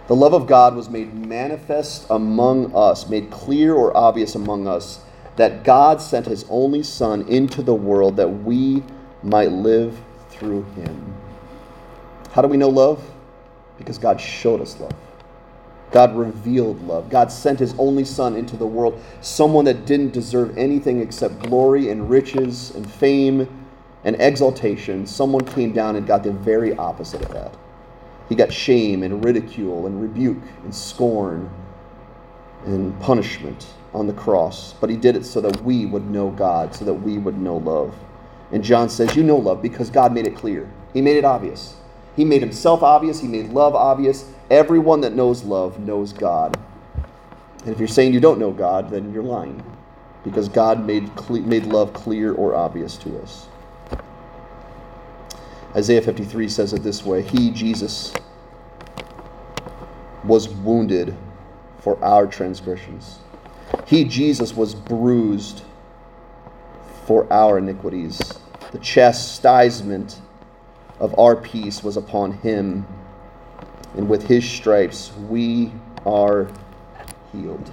[0.08, 5.00] The love of God was made manifest among us, made clear or obvious among us,
[5.36, 8.84] that God sent his only Son into the world that we
[9.22, 10.00] might live
[10.44, 11.16] through him.
[12.32, 13.02] How do we know love?
[13.78, 14.94] Because God showed us love.
[15.92, 17.10] God revealed love.
[17.10, 21.90] God sent his only Son into the world, someone that didn't deserve anything except glory
[21.90, 23.48] and riches and fame
[24.04, 27.56] and exaltation, someone came down and got the very opposite of that.
[28.28, 31.50] He got shame and ridicule and rebuke and scorn
[32.66, 34.74] and punishment on the cross.
[34.82, 37.58] But he did it so that we would know God, so that we would know
[37.58, 37.96] love.
[38.54, 40.70] And John says, You know love because God made it clear.
[40.94, 41.76] He made it obvious.
[42.16, 43.20] He made himself obvious.
[43.20, 44.26] He made love obvious.
[44.52, 46.58] Everyone that knows love knows God.
[47.66, 49.64] And if you're saying you don't know God, then you're lying
[50.24, 53.48] because God made, cle- made love clear or obvious to us.
[55.76, 58.14] Isaiah 53 says it this way He, Jesus,
[60.24, 61.16] was wounded
[61.80, 63.18] for our transgressions.
[63.88, 65.64] He, Jesus, was bruised
[67.08, 68.22] for our iniquities.
[68.74, 70.20] The chastisement
[71.00, 72.88] of our peace was upon him,
[73.96, 75.72] and with his stripes we
[76.08, 76.50] are
[77.32, 77.70] healed.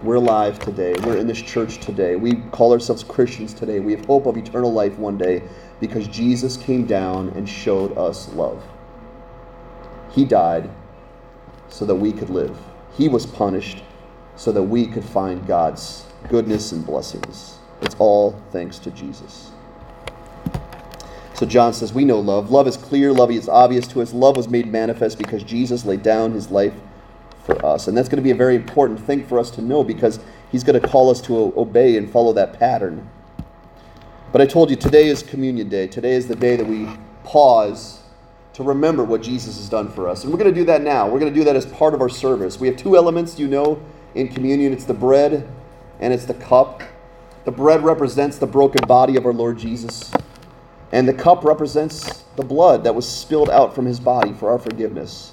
[0.00, 0.94] We're alive today.
[1.02, 2.14] We're in this church today.
[2.14, 3.80] We call ourselves Christians today.
[3.80, 5.42] We have hope of eternal life one day
[5.80, 8.62] because Jesus came down and showed us love.
[10.12, 10.70] He died
[11.68, 12.56] so that we could live,
[12.96, 13.82] He was punished
[14.36, 17.58] so that we could find God's goodness and blessings.
[17.82, 19.50] It's all thanks to Jesus.
[21.34, 22.50] So John says, We know love.
[22.50, 24.12] Love is clear, love is obvious to us.
[24.12, 26.74] Love was made manifest because Jesus laid down his life
[27.44, 27.88] for us.
[27.88, 30.62] And that's going to be a very important thing for us to know because he's
[30.62, 33.08] going to call us to obey and follow that pattern.
[34.30, 35.86] But I told you, today is Communion Day.
[35.86, 36.88] Today is the day that we
[37.24, 38.00] pause
[38.54, 40.24] to remember what Jesus has done for us.
[40.24, 41.08] And we're going to do that now.
[41.08, 42.60] We're going to do that as part of our service.
[42.60, 43.82] We have two elements, you know,
[44.14, 45.48] in communion it's the bread
[46.00, 46.82] and it's the cup.
[47.44, 50.12] The bread represents the broken body of our Lord Jesus,
[50.92, 54.58] and the cup represents the blood that was spilled out from his body for our
[54.58, 55.32] forgiveness.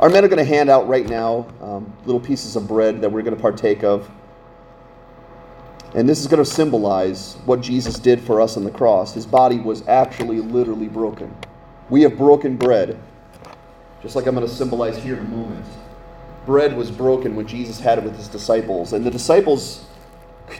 [0.00, 3.10] Our men are going to hand out right now um, little pieces of bread that
[3.10, 4.10] we're going to partake of.
[5.94, 9.14] And this is going to symbolize what Jesus did for us on the cross.
[9.14, 11.34] His body was actually literally broken.
[11.88, 13.00] We have broken bread,
[14.02, 15.64] just like I'm going to symbolize here in a moment.
[16.44, 19.86] Bread was broken when Jesus had it with his disciples, and the disciples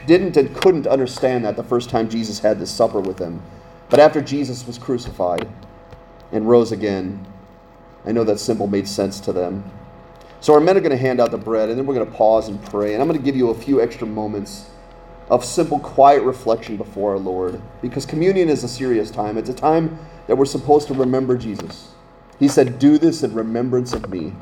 [0.05, 3.41] didn't and couldn't understand that the first time Jesus had this supper with them.
[3.89, 5.47] But after Jesus was crucified
[6.31, 7.25] and rose again,
[8.05, 9.69] I know that symbol made sense to them.
[10.39, 12.17] So our men are going to hand out the bread, and then we're going to
[12.17, 12.93] pause and pray.
[12.93, 14.69] And I'm going to give you a few extra moments
[15.29, 17.61] of simple, quiet reflection before our Lord.
[17.81, 19.37] Because communion is a serious time.
[19.37, 19.97] It's a time
[20.27, 21.91] that we're supposed to remember Jesus.
[22.39, 24.33] He said, Do this in remembrance of me.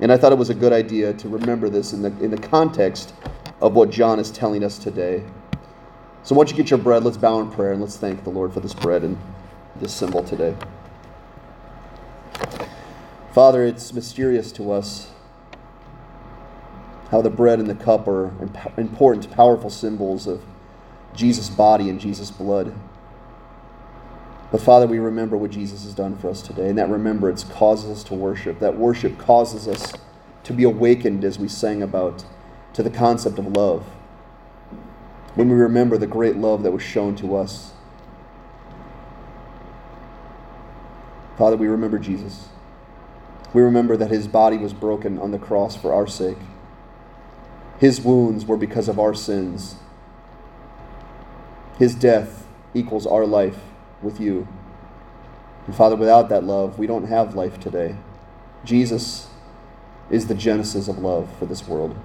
[0.00, 2.38] And I thought it was a good idea to remember this in the, in the
[2.38, 3.12] context
[3.60, 5.22] of what John is telling us today.
[6.22, 8.52] So once you get your bread, let's bow in prayer and let's thank the Lord
[8.52, 9.18] for this bread and
[9.76, 10.54] this symbol today.
[13.32, 15.10] Father, it's mysterious to us
[17.10, 18.32] how the bread and the cup are
[18.76, 20.42] important, powerful symbols of
[21.14, 22.74] Jesus' body and Jesus' blood.
[24.52, 27.90] But Father, we remember what Jesus has done for us today, and that remembrance causes
[27.90, 28.58] us to worship.
[28.58, 29.92] That worship causes us
[30.44, 32.24] to be awakened, as we sang about,
[32.74, 33.84] to the concept of love.
[35.34, 37.72] When we remember the great love that was shown to us.
[41.38, 42.48] Father, we remember Jesus.
[43.52, 46.38] We remember that his body was broken on the cross for our sake.
[47.78, 49.76] His wounds were because of our sins.
[51.78, 53.58] His death equals our life
[54.02, 54.46] with you.
[55.66, 57.96] And Father, without that love, we don't have life today.
[58.64, 59.28] Jesus
[60.10, 61.96] is the genesis of love for this world.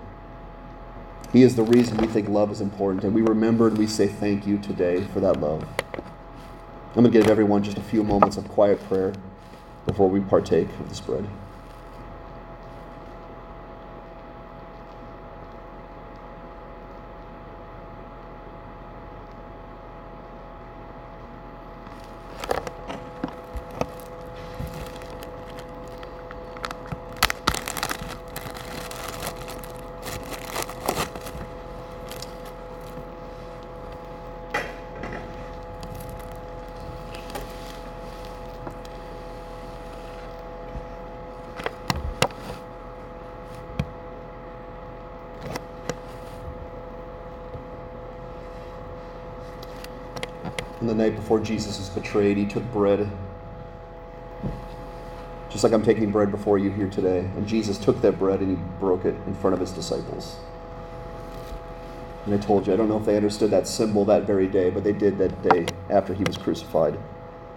[1.36, 4.08] He is the reason we think love is important, and we remember and we say
[4.08, 5.68] thank you today for that love.
[5.94, 9.12] I'm going to give everyone just a few moments of quiet prayer
[9.86, 11.28] before we partake of this bread.
[50.96, 53.10] The night before Jesus was betrayed, he took bread,
[55.50, 57.20] just like I'm taking bread before you here today.
[57.20, 60.38] And Jesus took that bread and he broke it in front of his disciples.
[62.26, 64.70] And I told you, I don't know if they understood that symbol that very day,
[64.70, 66.98] but they did that day after he was crucified.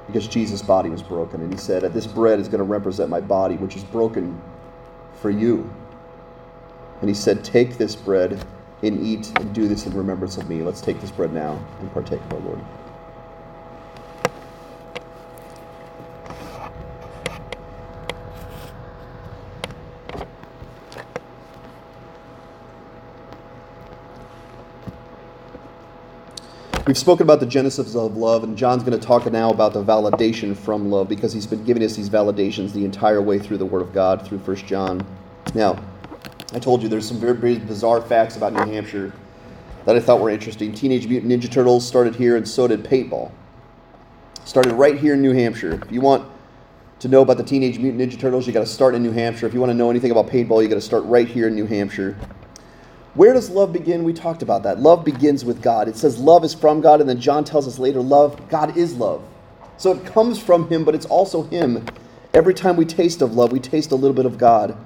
[0.06, 1.42] Because Jesus' body was broken.
[1.42, 4.40] And he said, This bread is going to represent my body, which is broken
[5.14, 5.70] for you.
[7.00, 8.44] And he said, Take this bread
[8.82, 10.62] and eat and do this in remembrance of me.
[10.62, 12.60] Let's take this bread now and partake of our Lord.
[26.88, 29.84] We've spoken about the genesis of love, and John's going to talk now about the
[29.84, 33.66] validation from love because he's been giving us these validations the entire way through the
[33.66, 35.06] Word of God through 1 John.
[35.54, 35.78] Now,
[36.54, 39.12] I told you there's some very, very bizarre facts about New Hampshire
[39.84, 40.72] that I thought were interesting.
[40.72, 43.32] Teenage Mutant Ninja Turtles started here, and so did paintball.
[44.46, 45.82] Started right here in New Hampshire.
[45.84, 46.26] If you want
[47.00, 49.44] to know about the Teenage Mutant Ninja Turtles, you got to start in New Hampshire.
[49.44, 51.54] If you want to know anything about paintball, you got to start right here in
[51.54, 52.16] New Hampshire.
[53.14, 54.04] Where does love begin?
[54.04, 54.80] We talked about that.
[54.80, 55.88] Love begins with God.
[55.88, 58.94] It says love is from God, and then John tells us later, love, God is
[58.94, 59.22] love.
[59.76, 61.86] So it comes from Him, but it's also Him.
[62.34, 64.76] Every time we taste of love, we taste a little bit of God.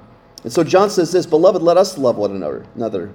[0.45, 3.13] And so John says this Beloved, let us love one another.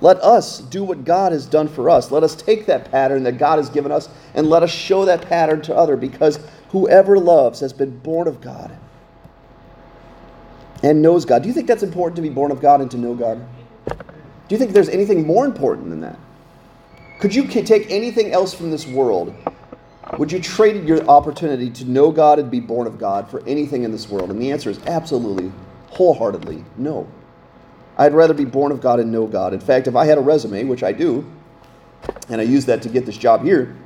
[0.00, 2.10] Let us do what God has done for us.
[2.10, 5.28] Let us take that pattern that God has given us and let us show that
[5.28, 6.38] pattern to other because
[6.70, 8.76] whoever loves has been born of God
[10.82, 11.42] and knows God.
[11.42, 13.46] Do you think that's important to be born of God and to know God?
[14.48, 16.18] Do you think there's anything more important than that?
[17.20, 19.34] Could you take anything else from this world?
[20.18, 23.84] Would you trade your opportunity to know God and be born of God for anything
[23.84, 24.30] in this world?
[24.30, 25.50] And the answer is absolutely,
[25.90, 27.08] wholeheartedly, no.
[27.96, 29.54] I'd rather be born of God and know God.
[29.54, 31.24] In fact, if I had a resume, which I do,
[32.28, 33.76] and I use that to get this job here,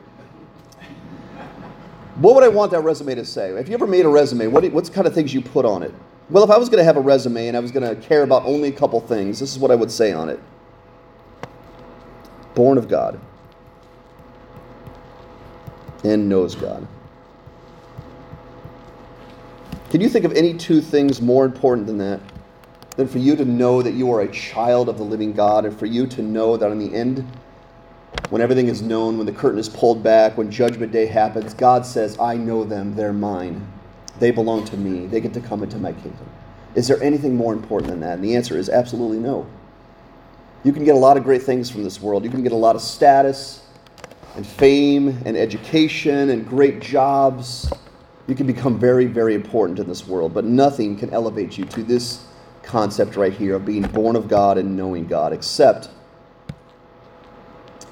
[2.17, 3.55] what would I want that resume to say?
[3.55, 5.95] Have you ever made a resume, what, what kind of things you put on it?
[6.31, 8.23] Well, if I was going to have a resume and I was going to care
[8.23, 10.41] about only a couple things, this is what I would say on it
[12.55, 13.21] Born of God
[16.05, 16.87] and knows God.
[19.91, 22.21] Can you think of any two things more important than that?
[22.97, 25.79] Than for you to know that you are a child of the living God, and
[25.79, 27.25] for you to know that in the end,
[28.29, 31.87] when everything is known, when the curtain is pulled back, when Judgment Day happens, God
[31.87, 33.67] says, I know them, they're mine.
[34.19, 35.07] They belong to me.
[35.07, 36.29] They get to come into my kingdom.
[36.75, 38.15] Is there anything more important than that?
[38.15, 39.47] And the answer is absolutely no.
[40.65, 42.25] You can get a lot of great things from this world.
[42.25, 43.63] You can get a lot of status
[44.35, 47.73] and fame and education and great jobs.
[48.27, 51.83] You can become very, very important in this world, but nothing can elevate you to
[51.83, 52.25] this
[52.63, 55.89] concept right here of being born of God and knowing God, except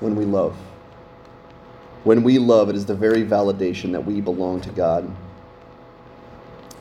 [0.00, 0.54] when we love.
[2.04, 5.10] When we love, it is the very validation that we belong to God.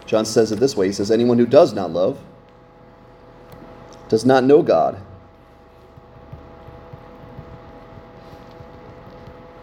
[0.06, 2.20] John says it this way He says, Anyone who does not love
[4.08, 5.02] does not know God.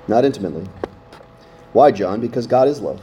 [0.09, 0.67] Not intimately.
[1.73, 2.21] Why, John?
[2.21, 3.01] Because God is love.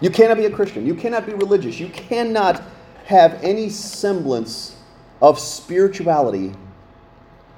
[0.00, 0.86] You cannot be a Christian.
[0.86, 1.80] You cannot be religious.
[1.80, 2.62] You cannot
[3.04, 4.76] have any semblance
[5.20, 6.54] of spirituality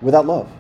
[0.01, 0.51] without love.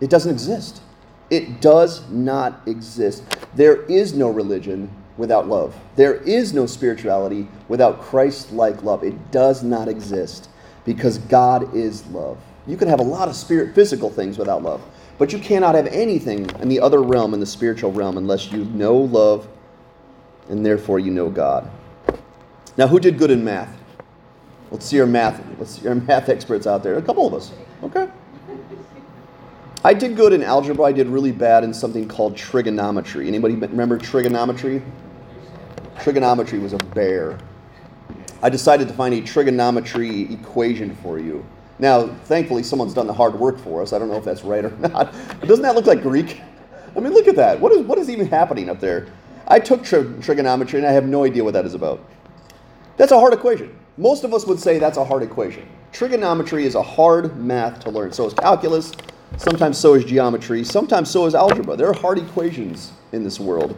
[0.00, 0.82] It doesn't exist.
[1.30, 3.24] It does not exist.
[3.54, 5.78] There is no religion without love.
[5.96, 9.04] There is no spirituality without Christ like love.
[9.04, 10.48] It does not exist
[10.84, 12.38] because God is love.
[12.66, 14.82] You can have a lot of spirit physical things without love,
[15.18, 18.64] but you cannot have anything in the other realm, in the spiritual realm, unless you
[18.66, 19.48] know love
[20.48, 21.68] and therefore you know God.
[22.76, 23.76] Now, who did good in math?
[24.70, 25.42] Let's see our math.
[25.58, 26.96] Let's see our math experts out there.
[26.96, 27.52] A couple of us.
[27.82, 28.08] Okay.
[29.84, 30.84] I did good in algebra.
[30.84, 33.26] I did really bad in something called trigonometry.
[33.26, 34.80] Anybody remember trigonometry?
[36.00, 37.38] Trigonometry was a bear.
[38.42, 41.44] I decided to find a trigonometry equation for you.
[41.80, 43.92] Now, thankfully, someone's done the hard work for us.
[43.92, 45.12] I don't know if that's right or not.
[45.40, 46.40] But doesn't that look like Greek?
[46.96, 47.58] I mean, look at that.
[47.58, 49.08] What is, what is even happening up there?
[49.48, 52.04] I took tri- trigonometry and I have no idea what that is about.
[52.98, 53.76] That's a hard equation.
[53.96, 55.66] Most of us would say that's a hard equation.
[55.90, 58.12] Trigonometry is a hard math to learn.
[58.12, 58.92] So is calculus,
[59.36, 60.64] Sometimes so is geometry.
[60.64, 61.76] Sometimes so is algebra.
[61.76, 63.76] There are hard equations in this world.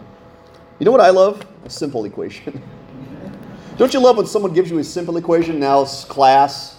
[0.79, 1.47] You know what I love?
[1.65, 2.63] A simple equation.
[3.77, 5.59] Don't you love when someone gives you a simple equation?
[5.59, 6.79] Now, class,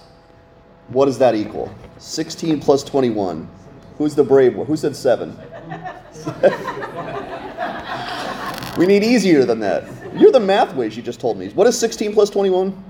[0.89, 1.73] what does that equal?
[1.97, 3.49] 16 plus 21.
[3.97, 4.67] Who's the brave one?
[4.67, 5.35] Who said 7?
[8.77, 9.83] we need easier than that.
[10.15, 11.49] You're the math whiz, you just told me.
[11.49, 12.83] What is 16 plus 21?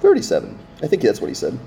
[0.00, 0.58] 37.
[0.82, 1.58] I think that's what he said.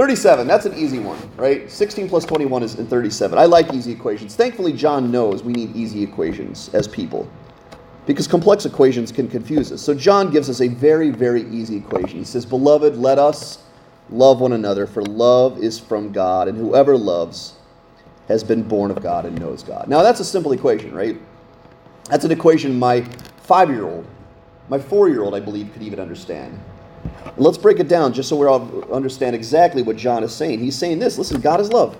[0.00, 1.70] 37, that's an easy one, right?
[1.70, 3.38] 16 plus 21 is 37.
[3.38, 4.34] I like easy equations.
[4.34, 7.30] Thankfully, John knows we need easy equations as people
[8.06, 9.82] because complex equations can confuse us.
[9.82, 12.16] So, John gives us a very, very easy equation.
[12.16, 13.62] He says, Beloved, let us
[14.08, 17.56] love one another, for love is from God, and whoever loves
[18.26, 19.86] has been born of God and knows God.
[19.86, 21.20] Now, that's a simple equation, right?
[22.04, 23.02] That's an equation my
[23.42, 24.06] five year old,
[24.70, 26.58] my four year old, I believe, could even understand.
[27.36, 30.60] Let's break it down just so we all understand exactly what John is saying.
[30.60, 31.96] He's saying this listen, God is love.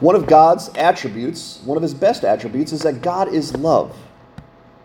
[0.00, 3.94] One of God's attributes, one of his best attributes, is that God is love.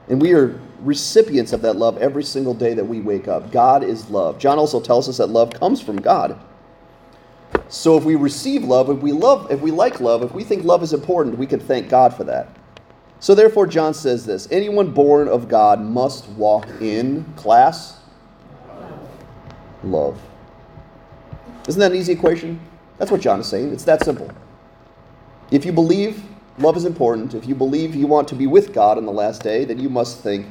[0.09, 3.51] And we are recipients of that love every single day that we wake up.
[3.51, 4.38] God is love.
[4.38, 6.39] John also tells us that love comes from God.
[7.70, 10.66] So if we receive love, if we love, if we like love, if we think
[10.66, 12.49] love is important, we can thank God for that.
[13.20, 17.99] So therefore John says this, anyone born of God must walk in class
[19.86, 20.20] love.
[21.68, 22.60] Isn't that an easy equation?
[22.98, 23.72] That's what John is saying.
[23.74, 24.30] It's that simple.
[25.52, 26.24] If you believe
[26.60, 29.42] love is important, if you believe you want to be with God on the last
[29.42, 30.48] day, then you must think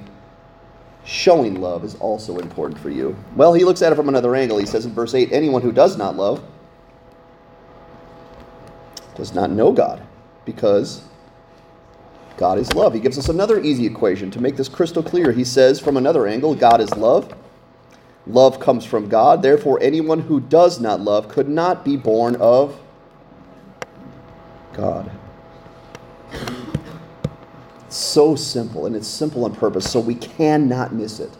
[1.04, 3.16] showing love is also important for you.
[3.36, 4.58] Well, he looks at it from another angle.
[4.58, 6.42] He says in verse 8 anyone who does not love
[9.14, 10.02] does not know God
[10.44, 11.02] because
[12.36, 12.94] God is love.
[12.94, 15.32] He gives us another easy equation to make this crystal clear.
[15.32, 17.32] He says from another angle God is love.
[18.26, 19.42] Love comes from God.
[19.42, 22.80] Therefore, anyone who does not love could not be born of
[24.72, 25.10] God.
[27.88, 31.30] So simple, and it's simple on purpose, so we cannot miss it.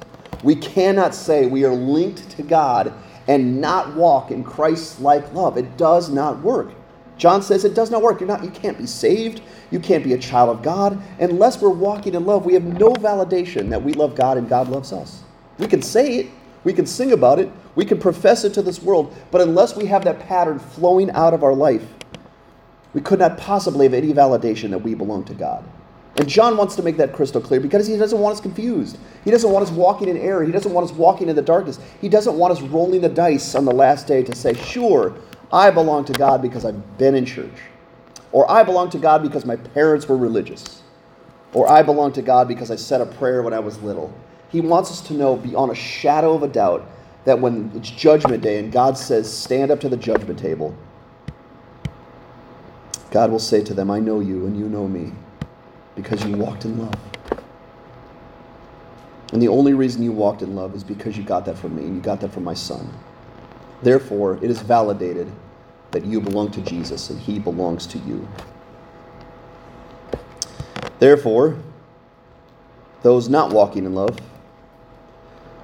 [0.45, 2.93] We cannot say we are linked to God
[3.27, 5.57] and not walk in Christ like love.
[5.57, 6.73] It does not work.
[7.17, 8.21] John says it does not work.
[8.21, 9.41] You're not, you can't be saved.
[9.71, 12.45] You can't be a child of God unless we're walking in love.
[12.45, 15.23] We have no validation that we love God and God loves us.
[15.59, 16.27] We can say it,
[16.65, 19.87] we can sing about it, we can profess it to this world, but unless we
[19.87, 21.87] have that pattern flowing out of our life,
[22.93, 25.65] we could not possibly have any validation that we belong to God.
[26.17, 28.99] And John wants to make that crystal clear because he doesn't want us confused.
[29.25, 30.45] He doesn't want us walking in error.
[30.45, 31.81] He doesn't want us walking in the darkness.
[32.01, 35.17] He doesn't want us rolling the dice on the last day to say, sure,
[35.53, 37.55] I belong to God because I've been in church.
[38.31, 40.83] Or I belong to God because my parents were religious.
[41.53, 44.13] Or I belong to God because I said a prayer when I was little.
[44.55, 46.89] He wants us to know beyond a shadow of a doubt
[47.25, 50.77] that when it's judgment day and God says, stand up to the judgment table,
[53.11, 55.11] God will say to them, I know you and you know me
[55.97, 56.95] because you walked in love.
[59.33, 61.83] And the only reason you walked in love is because you got that from me
[61.83, 62.89] and you got that from my son.
[63.83, 65.33] Therefore, it is validated
[65.91, 68.29] that you belong to Jesus and he belongs to you.
[71.01, 71.59] Therefore,
[73.03, 74.17] those not walking in love,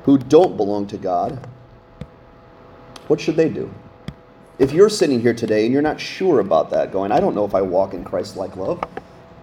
[0.05, 1.46] who don't belong to God,
[3.09, 3.72] what should they do?
[4.59, 7.44] If you're sitting here today and you're not sure about that, going, I don't know
[7.44, 8.82] if I walk in Christ like love.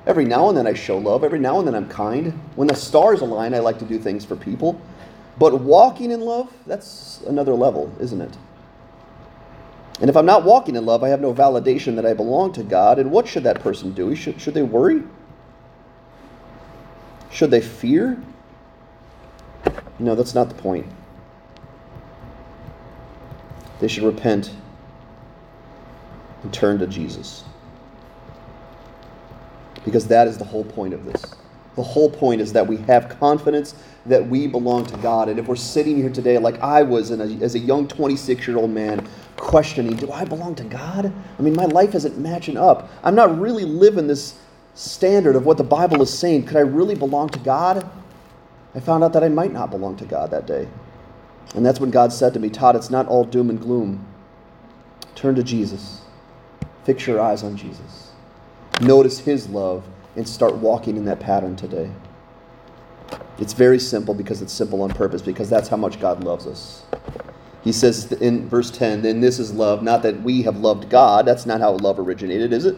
[0.06, 1.24] Every now and then I show love.
[1.24, 2.40] Every now and then I'm kind.
[2.56, 4.80] When the stars align, I like to do things for people.
[5.38, 8.38] But walking in love, that's another level, isn't it?
[10.00, 12.64] And if I'm not walking in love, I have no validation that I belong to
[12.64, 13.00] God.
[13.00, 14.16] And what should that person do?
[14.16, 15.04] Should, should they worry?
[17.32, 18.22] Should they fear?
[20.00, 20.86] No, that's not the point.
[23.80, 24.52] They should repent
[26.44, 27.44] and turn to Jesus.
[29.86, 31.24] Because that is the whole point of this.
[31.76, 33.76] The whole point is that we have confidence
[34.08, 35.30] that we belong to God.
[35.30, 38.58] And if we're sitting here today, like I was a, as a young 26 year
[38.58, 41.14] old man, questioning, do I belong to God?
[41.38, 42.90] I mean, my life isn't matching up.
[43.04, 44.40] I'm not really living this
[44.74, 46.46] standard of what the Bible is saying.
[46.48, 47.88] Could I really belong to God?
[48.78, 50.68] I found out that I might not belong to God that day.
[51.56, 54.06] And that's when God said to me, Todd, it's not all doom and gloom.
[55.16, 56.02] Turn to Jesus.
[56.84, 58.12] Fix your eyes on Jesus.
[58.80, 61.90] Notice his love and start walking in that pattern today.
[63.40, 66.84] It's very simple because it's simple on purpose, because that's how much God loves us.
[67.64, 71.26] He says in verse 10, then this is love, not that we have loved God.
[71.26, 72.78] That's not how love originated, is it?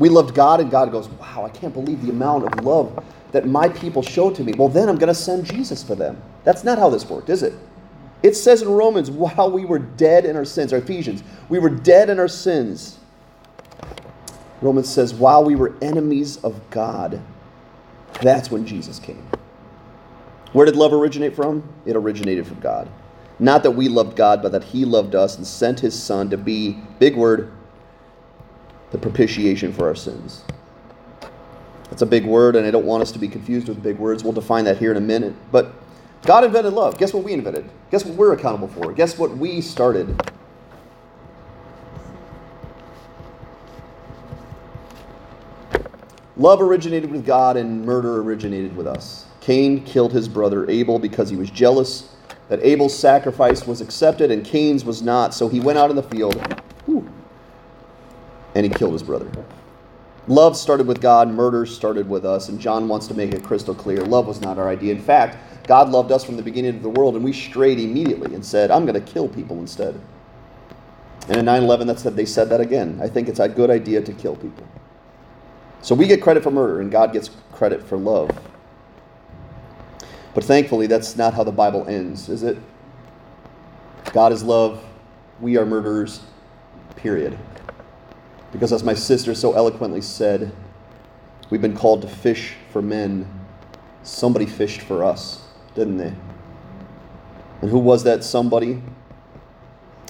[0.00, 3.46] We loved God, and God goes, Wow, I can't believe the amount of love that
[3.46, 4.54] my people show to me.
[4.54, 6.20] Well, then I'm going to send Jesus for them.
[6.42, 7.52] That's not how this worked, is it?
[8.22, 11.70] It says in Romans, while we were dead in our sins, or Ephesians, we were
[11.70, 12.98] dead in our sins.
[14.62, 17.20] Romans says, while we were enemies of God,
[18.20, 19.26] that's when Jesus came.
[20.52, 21.62] Where did love originate from?
[21.86, 22.88] It originated from God.
[23.38, 26.36] Not that we loved God, but that He loved us and sent His Son to
[26.36, 27.52] be, big word,
[28.90, 30.42] the propitiation for our sins.
[31.90, 34.22] That's a big word, and I don't want us to be confused with big words.
[34.22, 35.34] We'll define that here in a minute.
[35.50, 35.72] But
[36.24, 36.98] God invented love.
[36.98, 37.68] Guess what we invented?
[37.90, 38.92] Guess what we're accountable for?
[38.92, 40.20] Guess what we started?
[46.36, 49.26] Love originated with God, and murder originated with us.
[49.40, 52.14] Cain killed his brother Abel because he was jealous
[52.50, 55.32] that Abel's sacrifice was accepted and Cain's was not.
[55.32, 56.36] So he went out in the field
[58.54, 59.30] and he killed his brother.
[60.28, 63.74] Love started with God, murder started with us, and John wants to make it crystal
[63.74, 64.04] clear.
[64.04, 64.94] Love was not our idea.
[64.94, 68.34] In fact, God loved us from the beginning of the world, and we strayed immediately
[68.34, 70.00] and said, I'm going to kill people instead.
[71.28, 72.98] And in 9 11, that's, they said that again.
[73.02, 74.66] I think it's a good idea to kill people.
[75.82, 78.30] So we get credit for murder, and God gets credit for love.
[80.34, 82.58] But thankfully, that's not how the Bible ends, is it?
[84.12, 84.84] God is love,
[85.40, 86.20] we are murderers,
[86.96, 87.38] period.
[88.52, 90.52] Because, as my sister so eloquently said,
[91.50, 93.28] we've been called to fish for men.
[94.02, 95.42] Somebody fished for us,
[95.74, 96.14] didn't they?
[97.60, 98.82] And who was that somebody?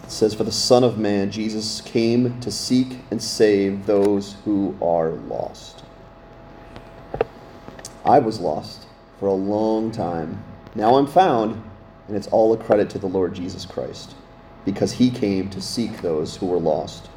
[0.03, 4.76] It says, For the Son of Man, Jesus came to seek and save those who
[4.80, 5.84] are lost.
[8.05, 8.86] I was lost
[9.18, 10.43] for a long time.
[10.74, 11.62] Now I'm found,
[12.09, 14.14] and it's all a credit to the Lord Jesus Christ,
[14.64, 17.11] because he came to seek those who were lost.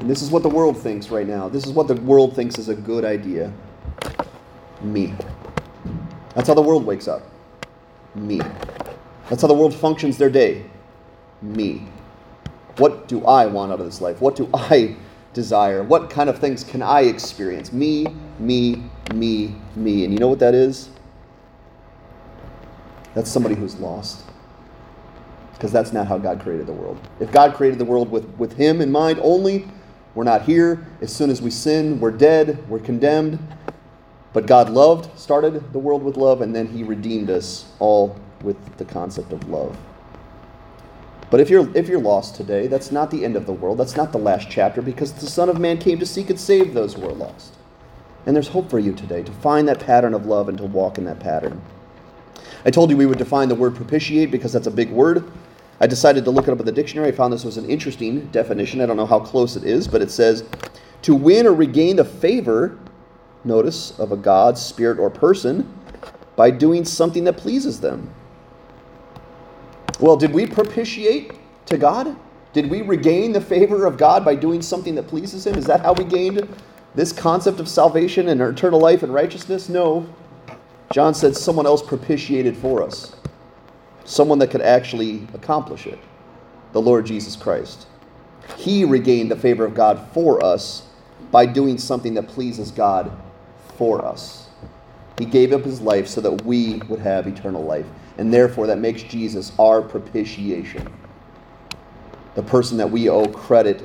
[0.00, 1.50] And this is what the world thinks right now.
[1.50, 3.52] This is what the world thinks is a good idea.
[4.80, 5.14] Me.
[6.34, 7.22] That's how the world wakes up.
[8.14, 8.40] Me.
[9.28, 10.64] That's how the world functions their day.
[11.42, 11.86] Me.
[12.78, 14.22] What do I want out of this life?
[14.22, 14.96] What do I
[15.34, 15.82] desire?
[15.82, 17.70] What kind of things can I experience?
[17.70, 18.06] Me,
[18.38, 18.82] me,
[19.12, 20.04] me, me.
[20.04, 20.88] And you know what that is?
[23.14, 24.24] That's somebody who's lost.
[25.52, 26.98] Because that's not how God created the world.
[27.20, 29.68] If God created the world with, with Him in mind only,
[30.14, 30.84] we're not here.
[31.00, 33.38] As soon as we sin, we're dead, we're condemned.
[34.32, 38.56] But God loved, started the world with love, and then He redeemed us all with
[38.76, 39.76] the concept of love.
[41.30, 43.78] But if you're, if you're lost today, that's not the end of the world.
[43.78, 46.74] That's not the last chapter because the Son of Man came to seek and save
[46.74, 47.54] those who are lost.
[48.26, 50.98] And there's hope for you today to find that pattern of love and to walk
[50.98, 51.62] in that pattern.
[52.64, 55.30] I told you we would define the word propitiate because that's a big word.
[55.80, 57.08] I decided to look it up in the dictionary.
[57.08, 58.82] I found this was an interesting definition.
[58.82, 60.44] I don't know how close it is, but it says
[61.02, 62.78] to win or regain the favor,
[63.44, 65.72] notice, of a god, spirit, or person
[66.36, 68.12] by doing something that pleases them.
[69.98, 71.32] Well, did we propitiate
[71.66, 72.14] to God?
[72.52, 75.54] Did we regain the favor of God by doing something that pleases Him?
[75.54, 76.46] Is that how we gained
[76.94, 79.68] this concept of salvation and eternal life and righteousness?
[79.68, 80.06] No.
[80.92, 83.14] John said someone else propitiated for us
[84.04, 85.98] someone that could actually accomplish it
[86.72, 87.86] the Lord Jesus Christ.
[88.56, 90.86] He regained the favor of God for us
[91.30, 93.10] by doing something that pleases God
[93.76, 94.48] for us.
[95.18, 97.86] He gave up his life so that we would have eternal life.
[98.18, 100.86] And therefore, that makes Jesus our propitiation.
[102.34, 103.82] The person that we owe credit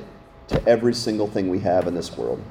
[0.48, 2.42] to every single thing we have in this world.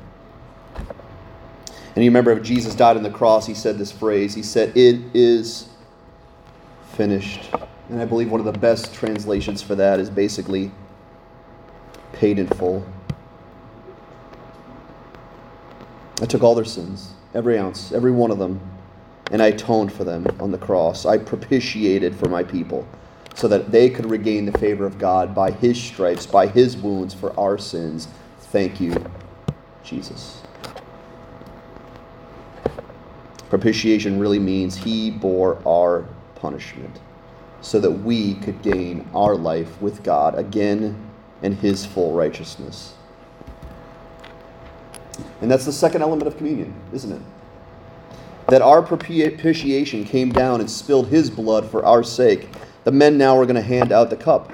[1.95, 4.76] And you remember, if Jesus died on the cross, he said this phrase He said,
[4.76, 5.70] It is
[6.95, 7.49] finished.
[7.89, 10.71] And I believe one of the best translations for that is basically
[12.13, 12.85] paid in full.
[16.21, 18.61] I took all their sins, every ounce, every one of them,
[19.31, 21.05] and I atoned for them on the cross.
[21.05, 22.87] I propitiated for my people
[23.33, 27.13] so that they could regain the favor of God by his stripes, by his wounds
[27.13, 28.07] for our sins.
[28.39, 28.95] Thank you,
[29.83, 30.41] Jesus.
[33.49, 36.07] Propitiation really means he bore our
[36.45, 36.99] punishment
[37.61, 40.95] so that we could gain our life with God again
[41.41, 42.93] in his full righteousness.
[45.41, 47.21] And that's the second element of communion, isn't it?
[48.49, 52.47] That our propitiation came down and spilled his blood for our sake.
[52.83, 54.53] The men now are going to hand out the cup.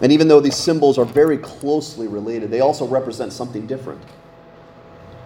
[0.00, 4.00] And even though these symbols are very closely related, they also represent something different.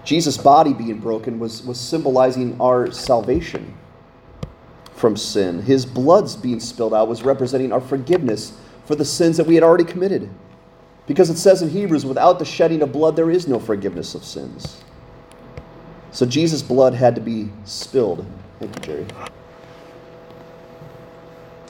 [0.05, 3.75] Jesus' body being broken was, was symbolizing our salvation
[4.99, 5.63] from sin.
[5.63, 9.63] His blood's being spilled out was representing our forgiveness for the sins that we had
[9.63, 10.29] already committed.
[11.07, 14.25] Because it says in Hebrews, without the shedding of blood, there is no forgiveness of
[14.25, 14.83] sins.
[16.11, 18.27] So Jesus' blood had to be spilled.
[18.59, 19.07] Thank you, Jerry.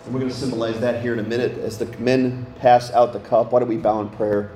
[0.04, 3.12] And we're going to symbolize that here in a minute as the men pass out
[3.12, 3.52] the cup.
[3.52, 4.50] Why don't we bow in prayer?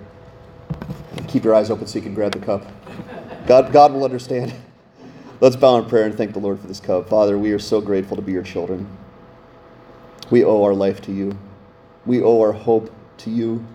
[1.29, 2.67] Keep your eyes open so you can grab the cup.
[3.47, 4.55] God, God will understand.
[5.43, 7.09] Let's bow in prayer and thank the Lord for this cup.
[7.09, 8.87] Father, we are so grateful to be your children.
[10.31, 11.37] We owe our life to you,
[12.07, 13.67] we owe our hope to you.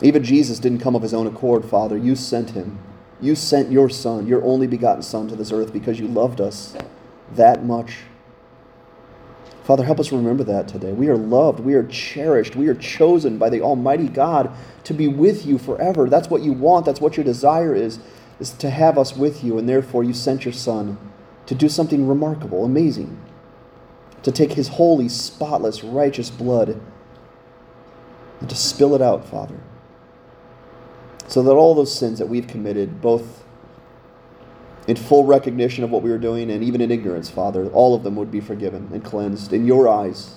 [0.00, 1.98] Even Jesus didn't come of his own accord, Father.
[1.98, 2.78] You sent him.
[3.20, 6.74] You sent your Son, your only begotten Son, to this earth because you loved us
[7.34, 7.98] that much.
[9.64, 10.92] Father, help us remember that today.
[10.92, 11.60] We are loved.
[11.60, 12.56] We are cherished.
[12.56, 14.50] We are chosen by the Almighty God
[14.84, 16.08] to be with you forever.
[16.08, 16.86] That's what you want.
[16.86, 17.98] That's what your desire is
[18.40, 20.98] is to have us with you, and therefore you sent your Son
[21.46, 23.20] to do something remarkable, amazing,
[24.22, 26.80] to take his holy, spotless, righteous blood
[28.40, 29.60] and to spill it out, Father.
[31.28, 33.44] So that all those sins that we've committed, both
[34.88, 38.02] in full recognition of what we were doing and even in ignorance, Father, all of
[38.02, 40.36] them would be forgiven and cleansed in your eyes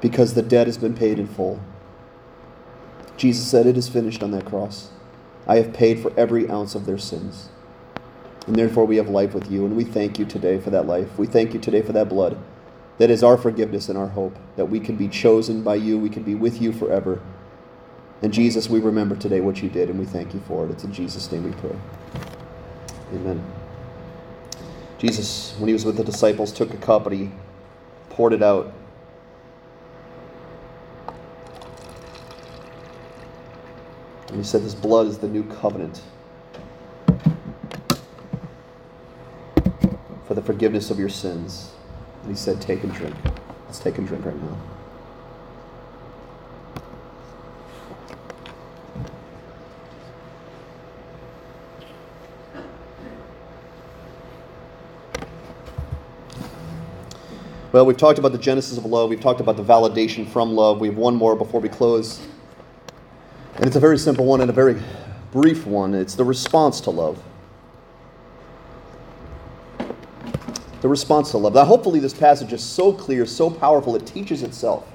[0.00, 1.60] because the debt has been paid in full.
[3.16, 4.90] Jesus said, It is finished on that cross.
[5.46, 7.48] I have paid for every ounce of their sins.
[8.46, 9.64] And therefore, we have life with you.
[9.64, 11.18] And we thank you today for that life.
[11.18, 12.38] We thank you today for that blood.
[12.98, 14.38] That is our forgiveness and our hope.
[14.56, 15.98] That we can be chosen by you.
[15.98, 17.20] We can be with you forever.
[18.22, 20.70] And Jesus, we remember today what you did, and we thank you for it.
[20.70, 21.76] It's in Jesus' name we pray.
[23.12, 23.44] Amen.
[24.98, 27.30] Jesus, when he was with the disciples, took a cup and he
[28.08, 28.72] poured it out.
[34.28, 36.02] And he said, This blood is the new covenant
[40.26, 41.70] for the forgiveness of your sins.
[42.22, 43.14] And he said, Take and drink.
[43.66, 44.56] Let's take and drink right now.
[57.72, 59.10] Well, we've talked about the genesis of love.
[59.10, 60.80] We've talked about the validation from love.
[60.80, 62.26] We have one more before we close.
[63.56, 64.80] And it's a very simple one and a very
[65.32, 65.94] brief one.
[65.94, 67.22] It's the response to love.
[70.82, 71.54] The response to love.
[71.54, 74.86] Now, hopefully, this passage is so clear, so powerful, it teaches itself.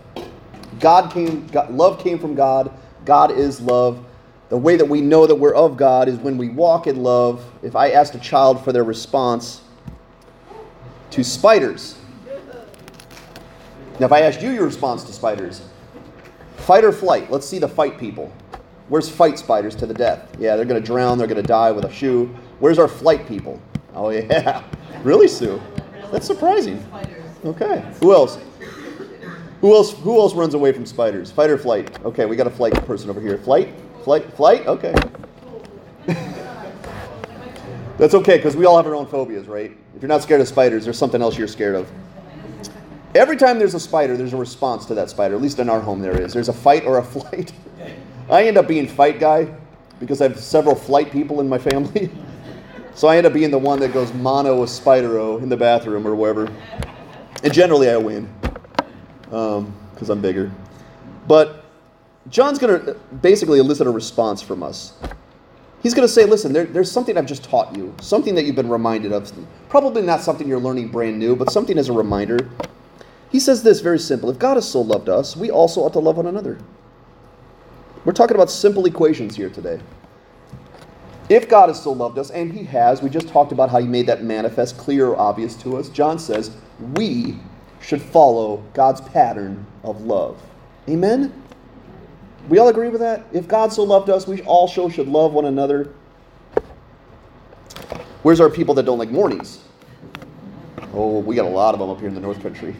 [0.79, 2.71] God came, God, love came from God.
[3.03, 4.05] God is love.
[4.49, 7.43] The way that we know that we're of God is when we walk in love.
[7.63, 9.61] If I asked a child for their response
[11.09, 11.97] to spiders,
[13.99, 15.61] now if I asked you your response to spiders,
[16.57, 18.31] fight or flight, let's see the fight people.
[18.91, 20.35] Where's fight spiders to the death?
[20.37, 22.25] Yeah, they're going to drown, they're going to die with a shoe.
[22.59, 23.57] Where's our flight people?
[23.93, 24.65] Oh, yeah.
[25.01, 25.61] Really, Sue?
[26.11, 26.85] That's surprising.
[27.45, 27.85] Okay.
[28.01, 28.37] Who else?
[29.61, 29.93] Who else?
[29.93, 31.31] Who else runs away from spiders?
[31.31, 32.03] Fight or flight?
[32.03, 33.37] Okay, we got a flight person over here.
[33.37, 33.73] Flight,
[34.03, 34.67] flight, flight.
[34.67, 34.93] Okay.
[37.97, 39.71] That's okay because we all have our own phobias, right?
[39.95, 41.89] If you're not scared of spiders, there's something else you're scared of.
[43.15, 45.35] Every time there's a spider, there's a response to that spider.
[45.35, 46.33] At least in our home, there is.
[46.33, 47.53] There's a fight or a flight.
[48.29, 49.53] I end up being fight guy
[49.99, 52.09] because I have several flight people in my family.
[52.93, 56.05] So I end up being the one that goes mono with Spidero in the bathroom
[56.05, 56.51] or wherever.
[57.43, 58.29] And generally I win
[59.23, 60.51] because um, I'm bigger.
[61.27, 61.63] But
[62.29, 64.93] John's going to basically elicit a response from us.
[65.81, 68.55] He's going to say, listen, there, there's something I've just taught you, something that you've
[68.55, 69.31] been reminded of.
[69.69, 72.49] Probably not something you're learning brand new, but something as a reminder.
[73.31, 75.99] He says this very simple If God has so loved us, we also ought to
[75.99, 76.59] love one another.
[78.03, 79.79] We're talking about simple equations here today.
[81.29, 83.87] If God has still loved us, and He has, we just talked about how He
[83.87, 85.87] made that manifest, clear, or obvious to us.
[85.89, 86.51] John says
[86.95, 87.37] we
[87.79, 90.41] should follow God's pattern of love.
[90.89, 91.31] Amen?
[92.49, 93.25] We all agree with that?
[93.31, 95.93] If God so loved us, we also should love one another.
[98.23, 99.63] Where's our people that don't like mornings?
[100.93, 102.75] Oh, we got a lot of them up here in the North Country.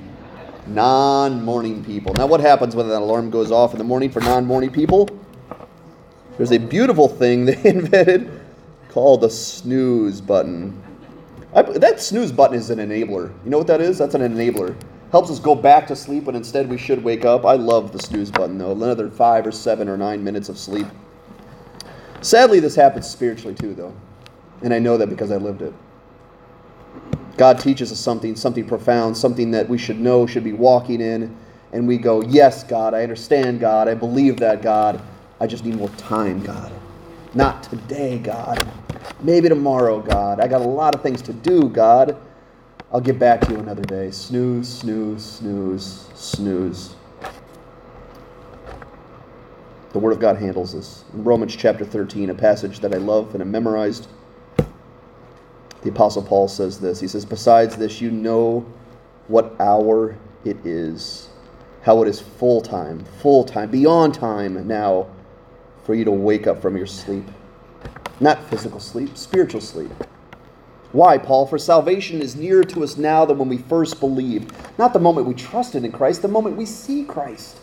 [0.68, 2.14] Non morning people.
[2.14, 5.08] Now, what happens when that alarm goes off in the morning for non morning people?
[6.38, 8.40] There's a beautiful thing they invented
[8.90, 10.82] called the snooze button.
[11.54, 13.34] I, that snooze button is an enabler.
[13.44, 13.98] You know what that is?
[13.98, 14.76] That's an enabler.
[15.12, 17.46] Helps us go back to sleep when instead we should wake up.
[17.46, 18.72] I love the snooze button though.
[18.72, 20.88] Another five or seven or nine minutes of sleep.
[22.22, 23.94] Sadly, this happens spiritually too, though.
[24.62, 25.74] And I know that because I lived it.
[27.38, 31.36] God teaches us something, something profound, something that we should know, should be walking in,
[31.74, 35.02] and we go, Yes, God, I understand, God, I believe that, God.
[35.40, 36.72] I just need more time, God.
[37.34, 38.68] Not today, God.
[39.22, 40.40] Maybe tomorrow, God.
[40.40, 42.16] I got a lot of things to do, God.
[42.94, 44.12] I'll get back to you another day.
[44.12, 46.96] Snooze, snooze, snooze, snooze.
[49.94, 51.04] The Word of God handles this.
[51.14, 54.08] In Romans chapter 13, a passage that I love and I memorized,
[55.82, 57.00] the Apostle Paul says this.
[57.00, 58.66] He says, Besides this, you know
[59.28, 61.30] what hour it is,
[61.82, 65.08] how it is full time, full time, beyond time now
[65.84, 67.26] for you to wake up from your sleep.
[68.20, 69.92] Not physical sleep, spiritual sleep.
[70.92, 71.48] Why, Paul?
[71.48, 74.54] For salvation is nearer to us now than when we first believed.
[74.78, 77.58] Not the moment we trusted in Christ, the moment we see Christ.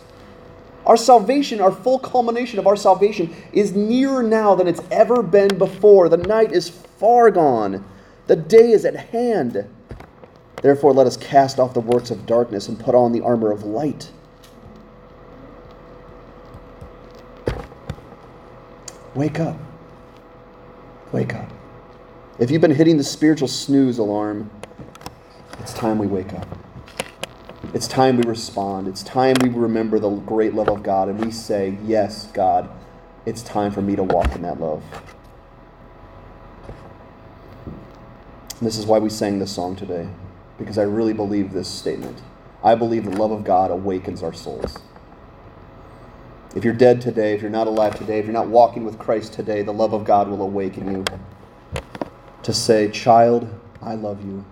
[0.87, 5.59] Our salvation, our full culmination of our salvation, is nearer now than it's ever been
[5.59, 6.09] before.
[6.09, 7.85] The night is far gone,
[8.29, 9.67] the day is at hand.
[10.63, 13.65] Therefore, let us cast off the works of darkness and put on the armor of
[13.65, 14.11] light.
[19.15, 19.57] Wake up.
[21.11, 21.51] Wake up.
[22.39, 24.51] If you've been hitting the spiritual snooze alarm,
[25.59, 26.47] it's time we wake up.
[27.75, 28.89] It's time we respond.
[28.89, 32.69] It's time we remember the great love of God and we say, Yes, God,
[33.27, 34.83] it's time for me to walk in that love.
[38.59, 40.09] And this is why we sang this song today,
[40.59, 42.21] because I really believe this statement.
[42.65, 44.79] I believe the love of God awakens our souls.
[46.57, 49.33] If you're dead today, if you're not alive today, if you're not walking with Christ
[49.33, 51.05] today, the love of God will awaken you
[52.43, 53.49] to say, Child,
[53.81, 54.45] I love you.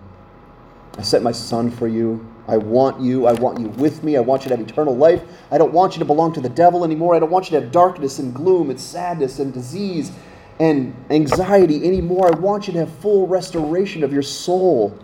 [0.97, 2.25] I set my son for you.
[2.47, 3.25] I want you.
[3.25, 4.15] I want you with me.
[4.15, 5.21] I want you to have eternal life.
[5.51, 7.13] I don't want you to belong to the devil anymore.
[7.13, 10.11] I don't want you to have darkness and gloom and sadness and disease
[10.59, 12.27] and anxiety anymore.
[12.27, 14.97] I want you to have full restoration of your soul.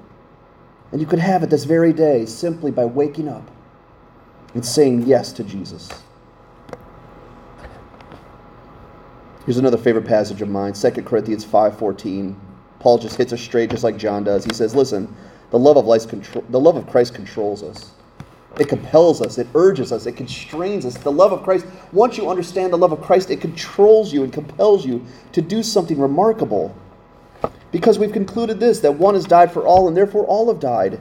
[0.92, 3.50] And you could have it this very day simply by waking up
[4.54, 5.90] and saying yes to Jesus.
[9.46, 12.36] Here's another favorite passage of mine, 2 Corinthians 5:14.
[12.80, 14.46] Paul just hits us straight just like John does.
[14.46, 15.14] He says, "Listen,
[15.52, 17.92] the love of control, the love of Christ controls us.
[18.60, 20.96] It compels us, it urges us, it constrains us.
[20.96, 24.32] The love of Christ, once you understand the love of Christ, it controls you and
[24.32, 26.76] compels you to do something remarkable.
[27.72, 31.00] Because we've concluded this that one has died for all and therefore all have died.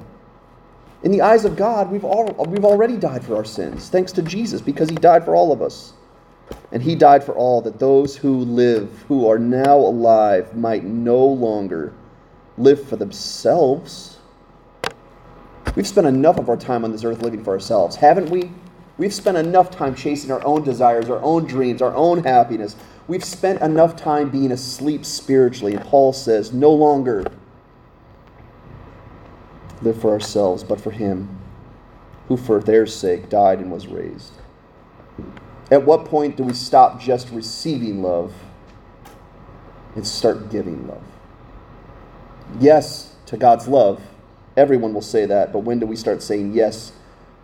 [1.03, 4.23] In the eyes of God, we've all we've already died for our sins, thanks to
[4.23, 5.93] Jesus because he died for all of us.
[6.71, 11.25] And he died for all, that those who live, who are now alive, might no
[11.25, 11.93] longer
[12.57, 14.19] live for themselves.
[15.75, 18.51] We've spent enough of our time on this earth living for ourselves, haven't we?
[18.99, 22.77] We've spent enough time chasing our own desires, our own dreams, our own happiness.
[23.09, 25.75] We've spent enough time being asleep spiritually.
[25.75, 27.25] And Paul says, no longer
[29.81, 31.39] live for ourselves, but for him
[32.29, 34.33] who for their sake died and was raised.
[35.71, 38.33] At what point do we stop just receiving love
[39.97, 41.03] and start giving love?
[42.61, 44.03] Yes to God's love.
[44.57, 46.93] Everyone will say that, but when do we start saying yes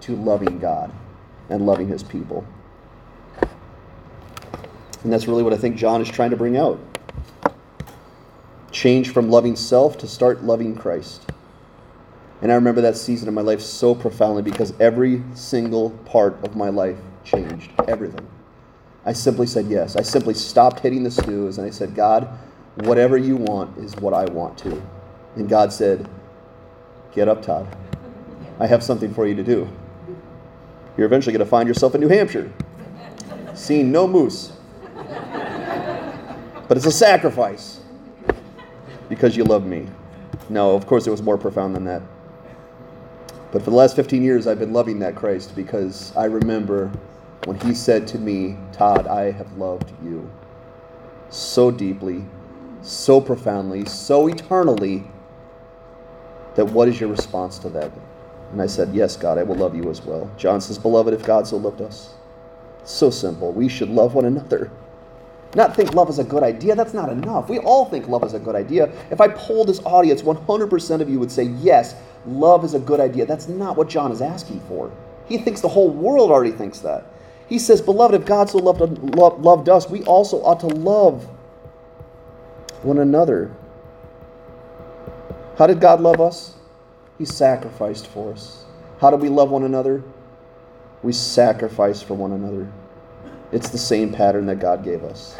[0.00, 0.92] to loving God
[1.48, 2.46] and loving His people?
[5.02, 6.78] And that's really what I think John is trying to bring out.
[8.70, 11.22] Change from loving self to start loving Christ.
[12.42, 16.56] And I remember that season of my life so profoundly because every single part of
[16.56, 18.26] my life changed everything.
[19.04, 19.96] I simply said yes.
[19.96, 22.28] I simply stopped hitting the snooze and I said, God,
[22.76, 24.82] whatever you want is what I want to.
[25.34, 26.08] And God said,
[27.14, 27.66] Get up, Todd.
[28.60, 29.68] I have something for you to do.
[30.96, 32.52] You're eventually going to find yourself in New Hampshire,
[33.54, 34.52] seeing no moose.
[36.66, 37.80] But it's a sacrifice
[39.08, 39.86] because you love me.
[40.50, 42.02] No, of course, it was more profound than that.
[43.52, 46.90] But for the last 15 years, I've been loving that Christ because I remember
[47.44, 50.30] when he said to me, Todd, I have loved you
[51.30, 52.24] so deeply,
[52.82, 55.04] so profoundly, so eternally,
[56.58, 57.92] that what is your response to that?
[58.50, 60.28] And I said, Yes, God, I will love you as well.
[60.36, 62.14] John says, Beloved, if God so loved us,
[62.82, 63.52] so simple.
[63.52, 64.72] We should love one another.
[65.54, 66.74] Not think love is a good idea.
[66.74, 67.48] That's not enough.
[67.48, 68.92] We all think love is a good idea.
[69.12, 71.94] If I polled this audience, 100% of you would say, Yes,
[72.26, 73.24] love is a good idea.
[73.24, 74.90] That's not what John is asking for.
[75.28, 77.06] He thinks the whole world already thinks that.
[77.48, 78.80] He says, Beloved, if God so loved,
[79.14, 81.22] loved us, we also ought to love
[82.82, 83.54] one another.
[85.58, 86.54] How did God love us?
[87.18, 88.64] He sacrificed for us.
[89.00, 90.04] How do we love one another?
[91.02, 92.70] We sacrifice for one another.
[93.50, 95.36] It's the same pattern that God gave us.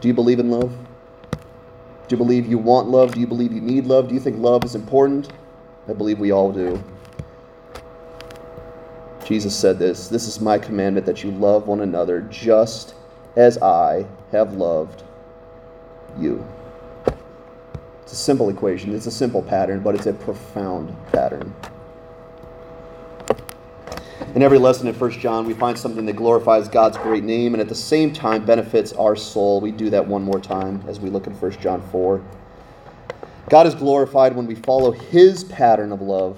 [0.00, 0.76] Do you believe in love?
[2.08, 3.14] Do you believe you want love?
[3.14, 4.08] Do you believe you need love?
[4.08, 5.30] Do you think love is important?
[5.88, 6.82] I believe we all do.
[9.24, 12.94] Jesus said this This is my commandment that you love one another just
[13.36, 15.04] as I have loved
[16.18, 16.44] you.
[18.10, 21.54] It's a simple equation, it's a simple pattern, but it's a profound pattern.
[24.34, 27.60] In every lesson in 1 John, we find something that glorifies God's great name and
[27.60, 29.60] at the same time benefits our soul.
[29.60, 32.20] We do that one more time as we look in 1 John 4.
[33.48, 36.36] God is glorified when we follow His pattern of love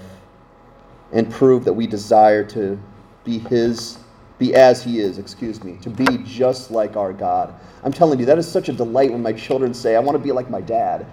[1.10, 2.78] and prove that we desire to
[3.24, 3.98] be His,
[4.38, 7.54] be as He is, excuse me, to be just like our God.
[7.82, 10.22] I'm telling you, that is such a delight when my children say, I want to
[10.22, 11.06] be like my dad,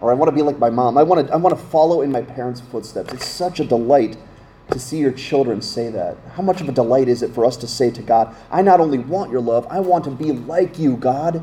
[0.00, 0.98] or I want to be like my mom.
[0.98, 3.12] I want to, I want to follow in my parents' footsteps.
[3.12, 4.16] It's such a delight
[4.70, 6.16] to see your children say that.
[6.34, 8.80] How much of a delight is it for us to say to God, I not
[8.80, 11.42] only want your love, I want to be like you, God.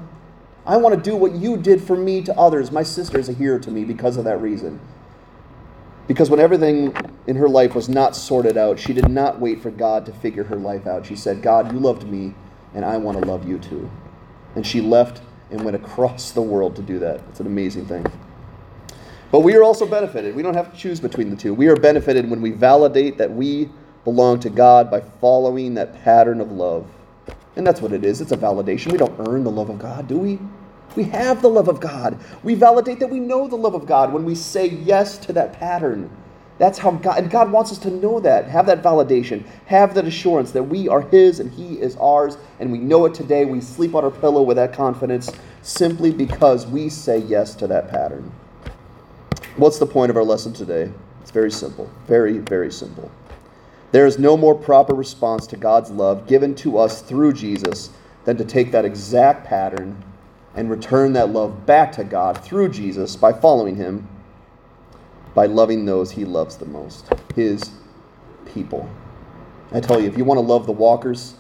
[0.66, 2.72] I want to do what you did for me to others.
[2.72, 4.80] My sister is a hero to me because of that reason.
[6.08, 6.94] Because when everything
[7.28, 10.44] in her life was not sorted out, she did not wait for God to figure
[10.44, 11.06] her life out.
[11.06, 12.36] She said, God, you loved me,
[12.74, 13.90] and I want to love you too.
[14.56, 17.22] And she left and went across the world to do that.
[17.30, 18.06] It's an amazing thing.
[19.34, 20.36] But we are also benefited.
[20.36, 21.56] We don't have to choose between the two.
[21.56, 23.68] We are benefited when we validate that we
[24.04, 26.86] belong to God by following that pattern of love.
[27.56, 28.22] And that's what it is.
[28.22, 28.92] It's a validation.
[28.92, 30.38] We don't earn the love of God, do we?
[30.96, 32.20] We have the love of God.
[32.44, 35.54] We validate that we know the love of God when we say yes to that
[35.54, 36.12] pattern.
[36.60, 40.06] That's how God, and God wants us to know that, have that validation, have that
[40.06, 43.46] assurance that we are His and He is ours, and we know it today.
[43.46, 45.32] We sleep on our pillow with that confidence
[45.64, 48.32] simply because we say yes to that pattern.
[49.56, 50.92] What's the point of our lesson today?
[51.22, 51.88] It's very simple.
[52.08, 53.12] Very, very simple.
[53.92, 57.92] There is no more proper response to God's love given to us through Jesus
[58.26, 60.04] than to take that exact pattern
[60.56, 64.08] and return that love back to God through Jesus by following Him,
[65.36, 67.62] by loving those He loves the most, His
[68.56, 68.90] people.
[69.72, 71.36] I tell you, if you want to love the walkers,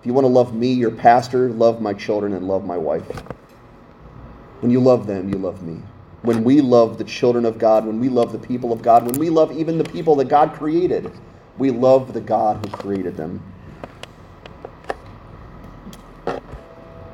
[0.00, 3.22] if you want to love me, your pastor, love my children, and love my wife.
[4.60, 5.82] When you love them, you love me.
[6.22, 9.18] When we love the children of God, when we love the people of God, when
[9.18, 11.10] we love even the people that God created,
[11.56, 13.42] we love the God who created them.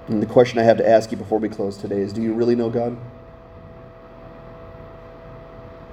[0.09, 2.33] And the question I have to ask you before we close today is do you
[2.33, 2.97] really know God?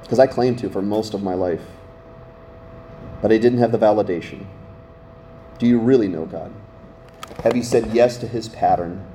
[0.01, 1.63] Because I claimed to for most of my life,
[3.21, 4.45] but I didn't have the validation.
[5.57, 6.51] Do you really know God?
[7.43, 9.05] Have you said yes to his pattern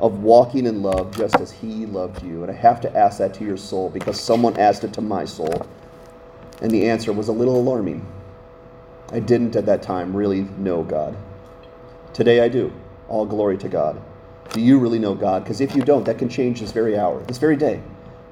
[0.00, 2.42] of walking in love just as he loved you?
[2.42, 5.24] And I have to ask that to your soul because someone asked it to my
[5.24, 5.66] soul.
[6.60, 8.06] And the answer was a little alarming.
[9.12, 11.16] I didn't at that time really know God.
[12.12, 12.72] Today I do.
[13.08, 14.00] All glory to God.
[14.52, 15.44] Do you really know God?
[15.44, 17.82] Because if you don't, that can change this very hour, this very day.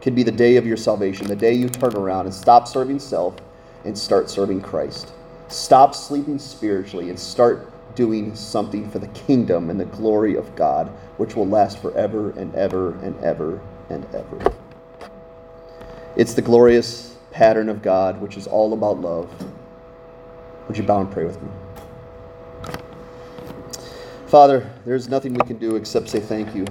[0.00, 2.98] Can be the day of your salvation, the day you turn around and stop serving
[2.98, 3.36] self
[3.84, 5.12] and start serving Christ.
[5.48, 10.88] Stop sleeping spiritually and start doing something for the kingdom and the glory of God,
[11.16, 14.52] which will last forever and ever and ever and ever.
[16.14, 19.28] It's the glorious pattern of God, which is all about love.
[20.68, 21.48] Would you bow and pray with me?
[24.26, 26.66] Father, there's nothing we can do except say thank you.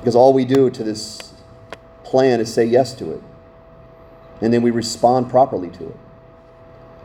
[0.00, 1.32] Because all we do to this
[2.04, 3.22] plan is say yes to it.
[4.40, 5.96] And then we respond properly to it.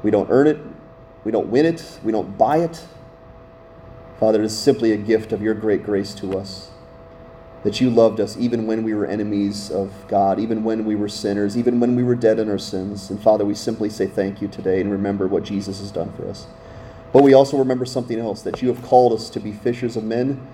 [0.04, 0.58] We don't earn it,
[1.26, 2.86] we don't win it, we don't buy it.
[4.19, 6.69] Father, it is simply a gift of your great grace to us.
[7.63, 11.09] That you loved us even when we were enemies of God, even when we were
[11.09, 13.09] sinners, even when we were dead in our sins.
[13.09, 16.30] And Father, we simply say thank you today and remember what Jesus has done for
[16.30, 16.45] us.
[17.11, 20.03] But we also remember something else that you have called us to be fishers of
[20.03, 20.45] men.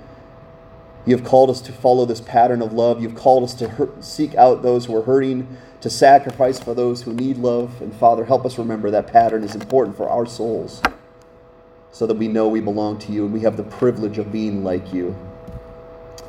[1.05, 3.01] You have called us to follow this pattern of love.
[3.01, 7.01] You've called us to hurt, seek out those who are hurting, to sacrifice for those
[7.01, 7.81] who need love.
[7.81, 10.81] And Father, help us remember that pattern is important for our souls
[11.91, 14.63] so that we know we belong to you and we have the privilege of being
[14.63, 15.15] like you.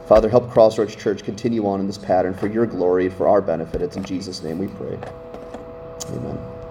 [0.08, 3.82] Father, help Crossroads Church continue on in this pattern for your glory, for our benefit.
[3.82, 4.98] It's in Jesus' name we pray.
[6.08, 6.51] Amen.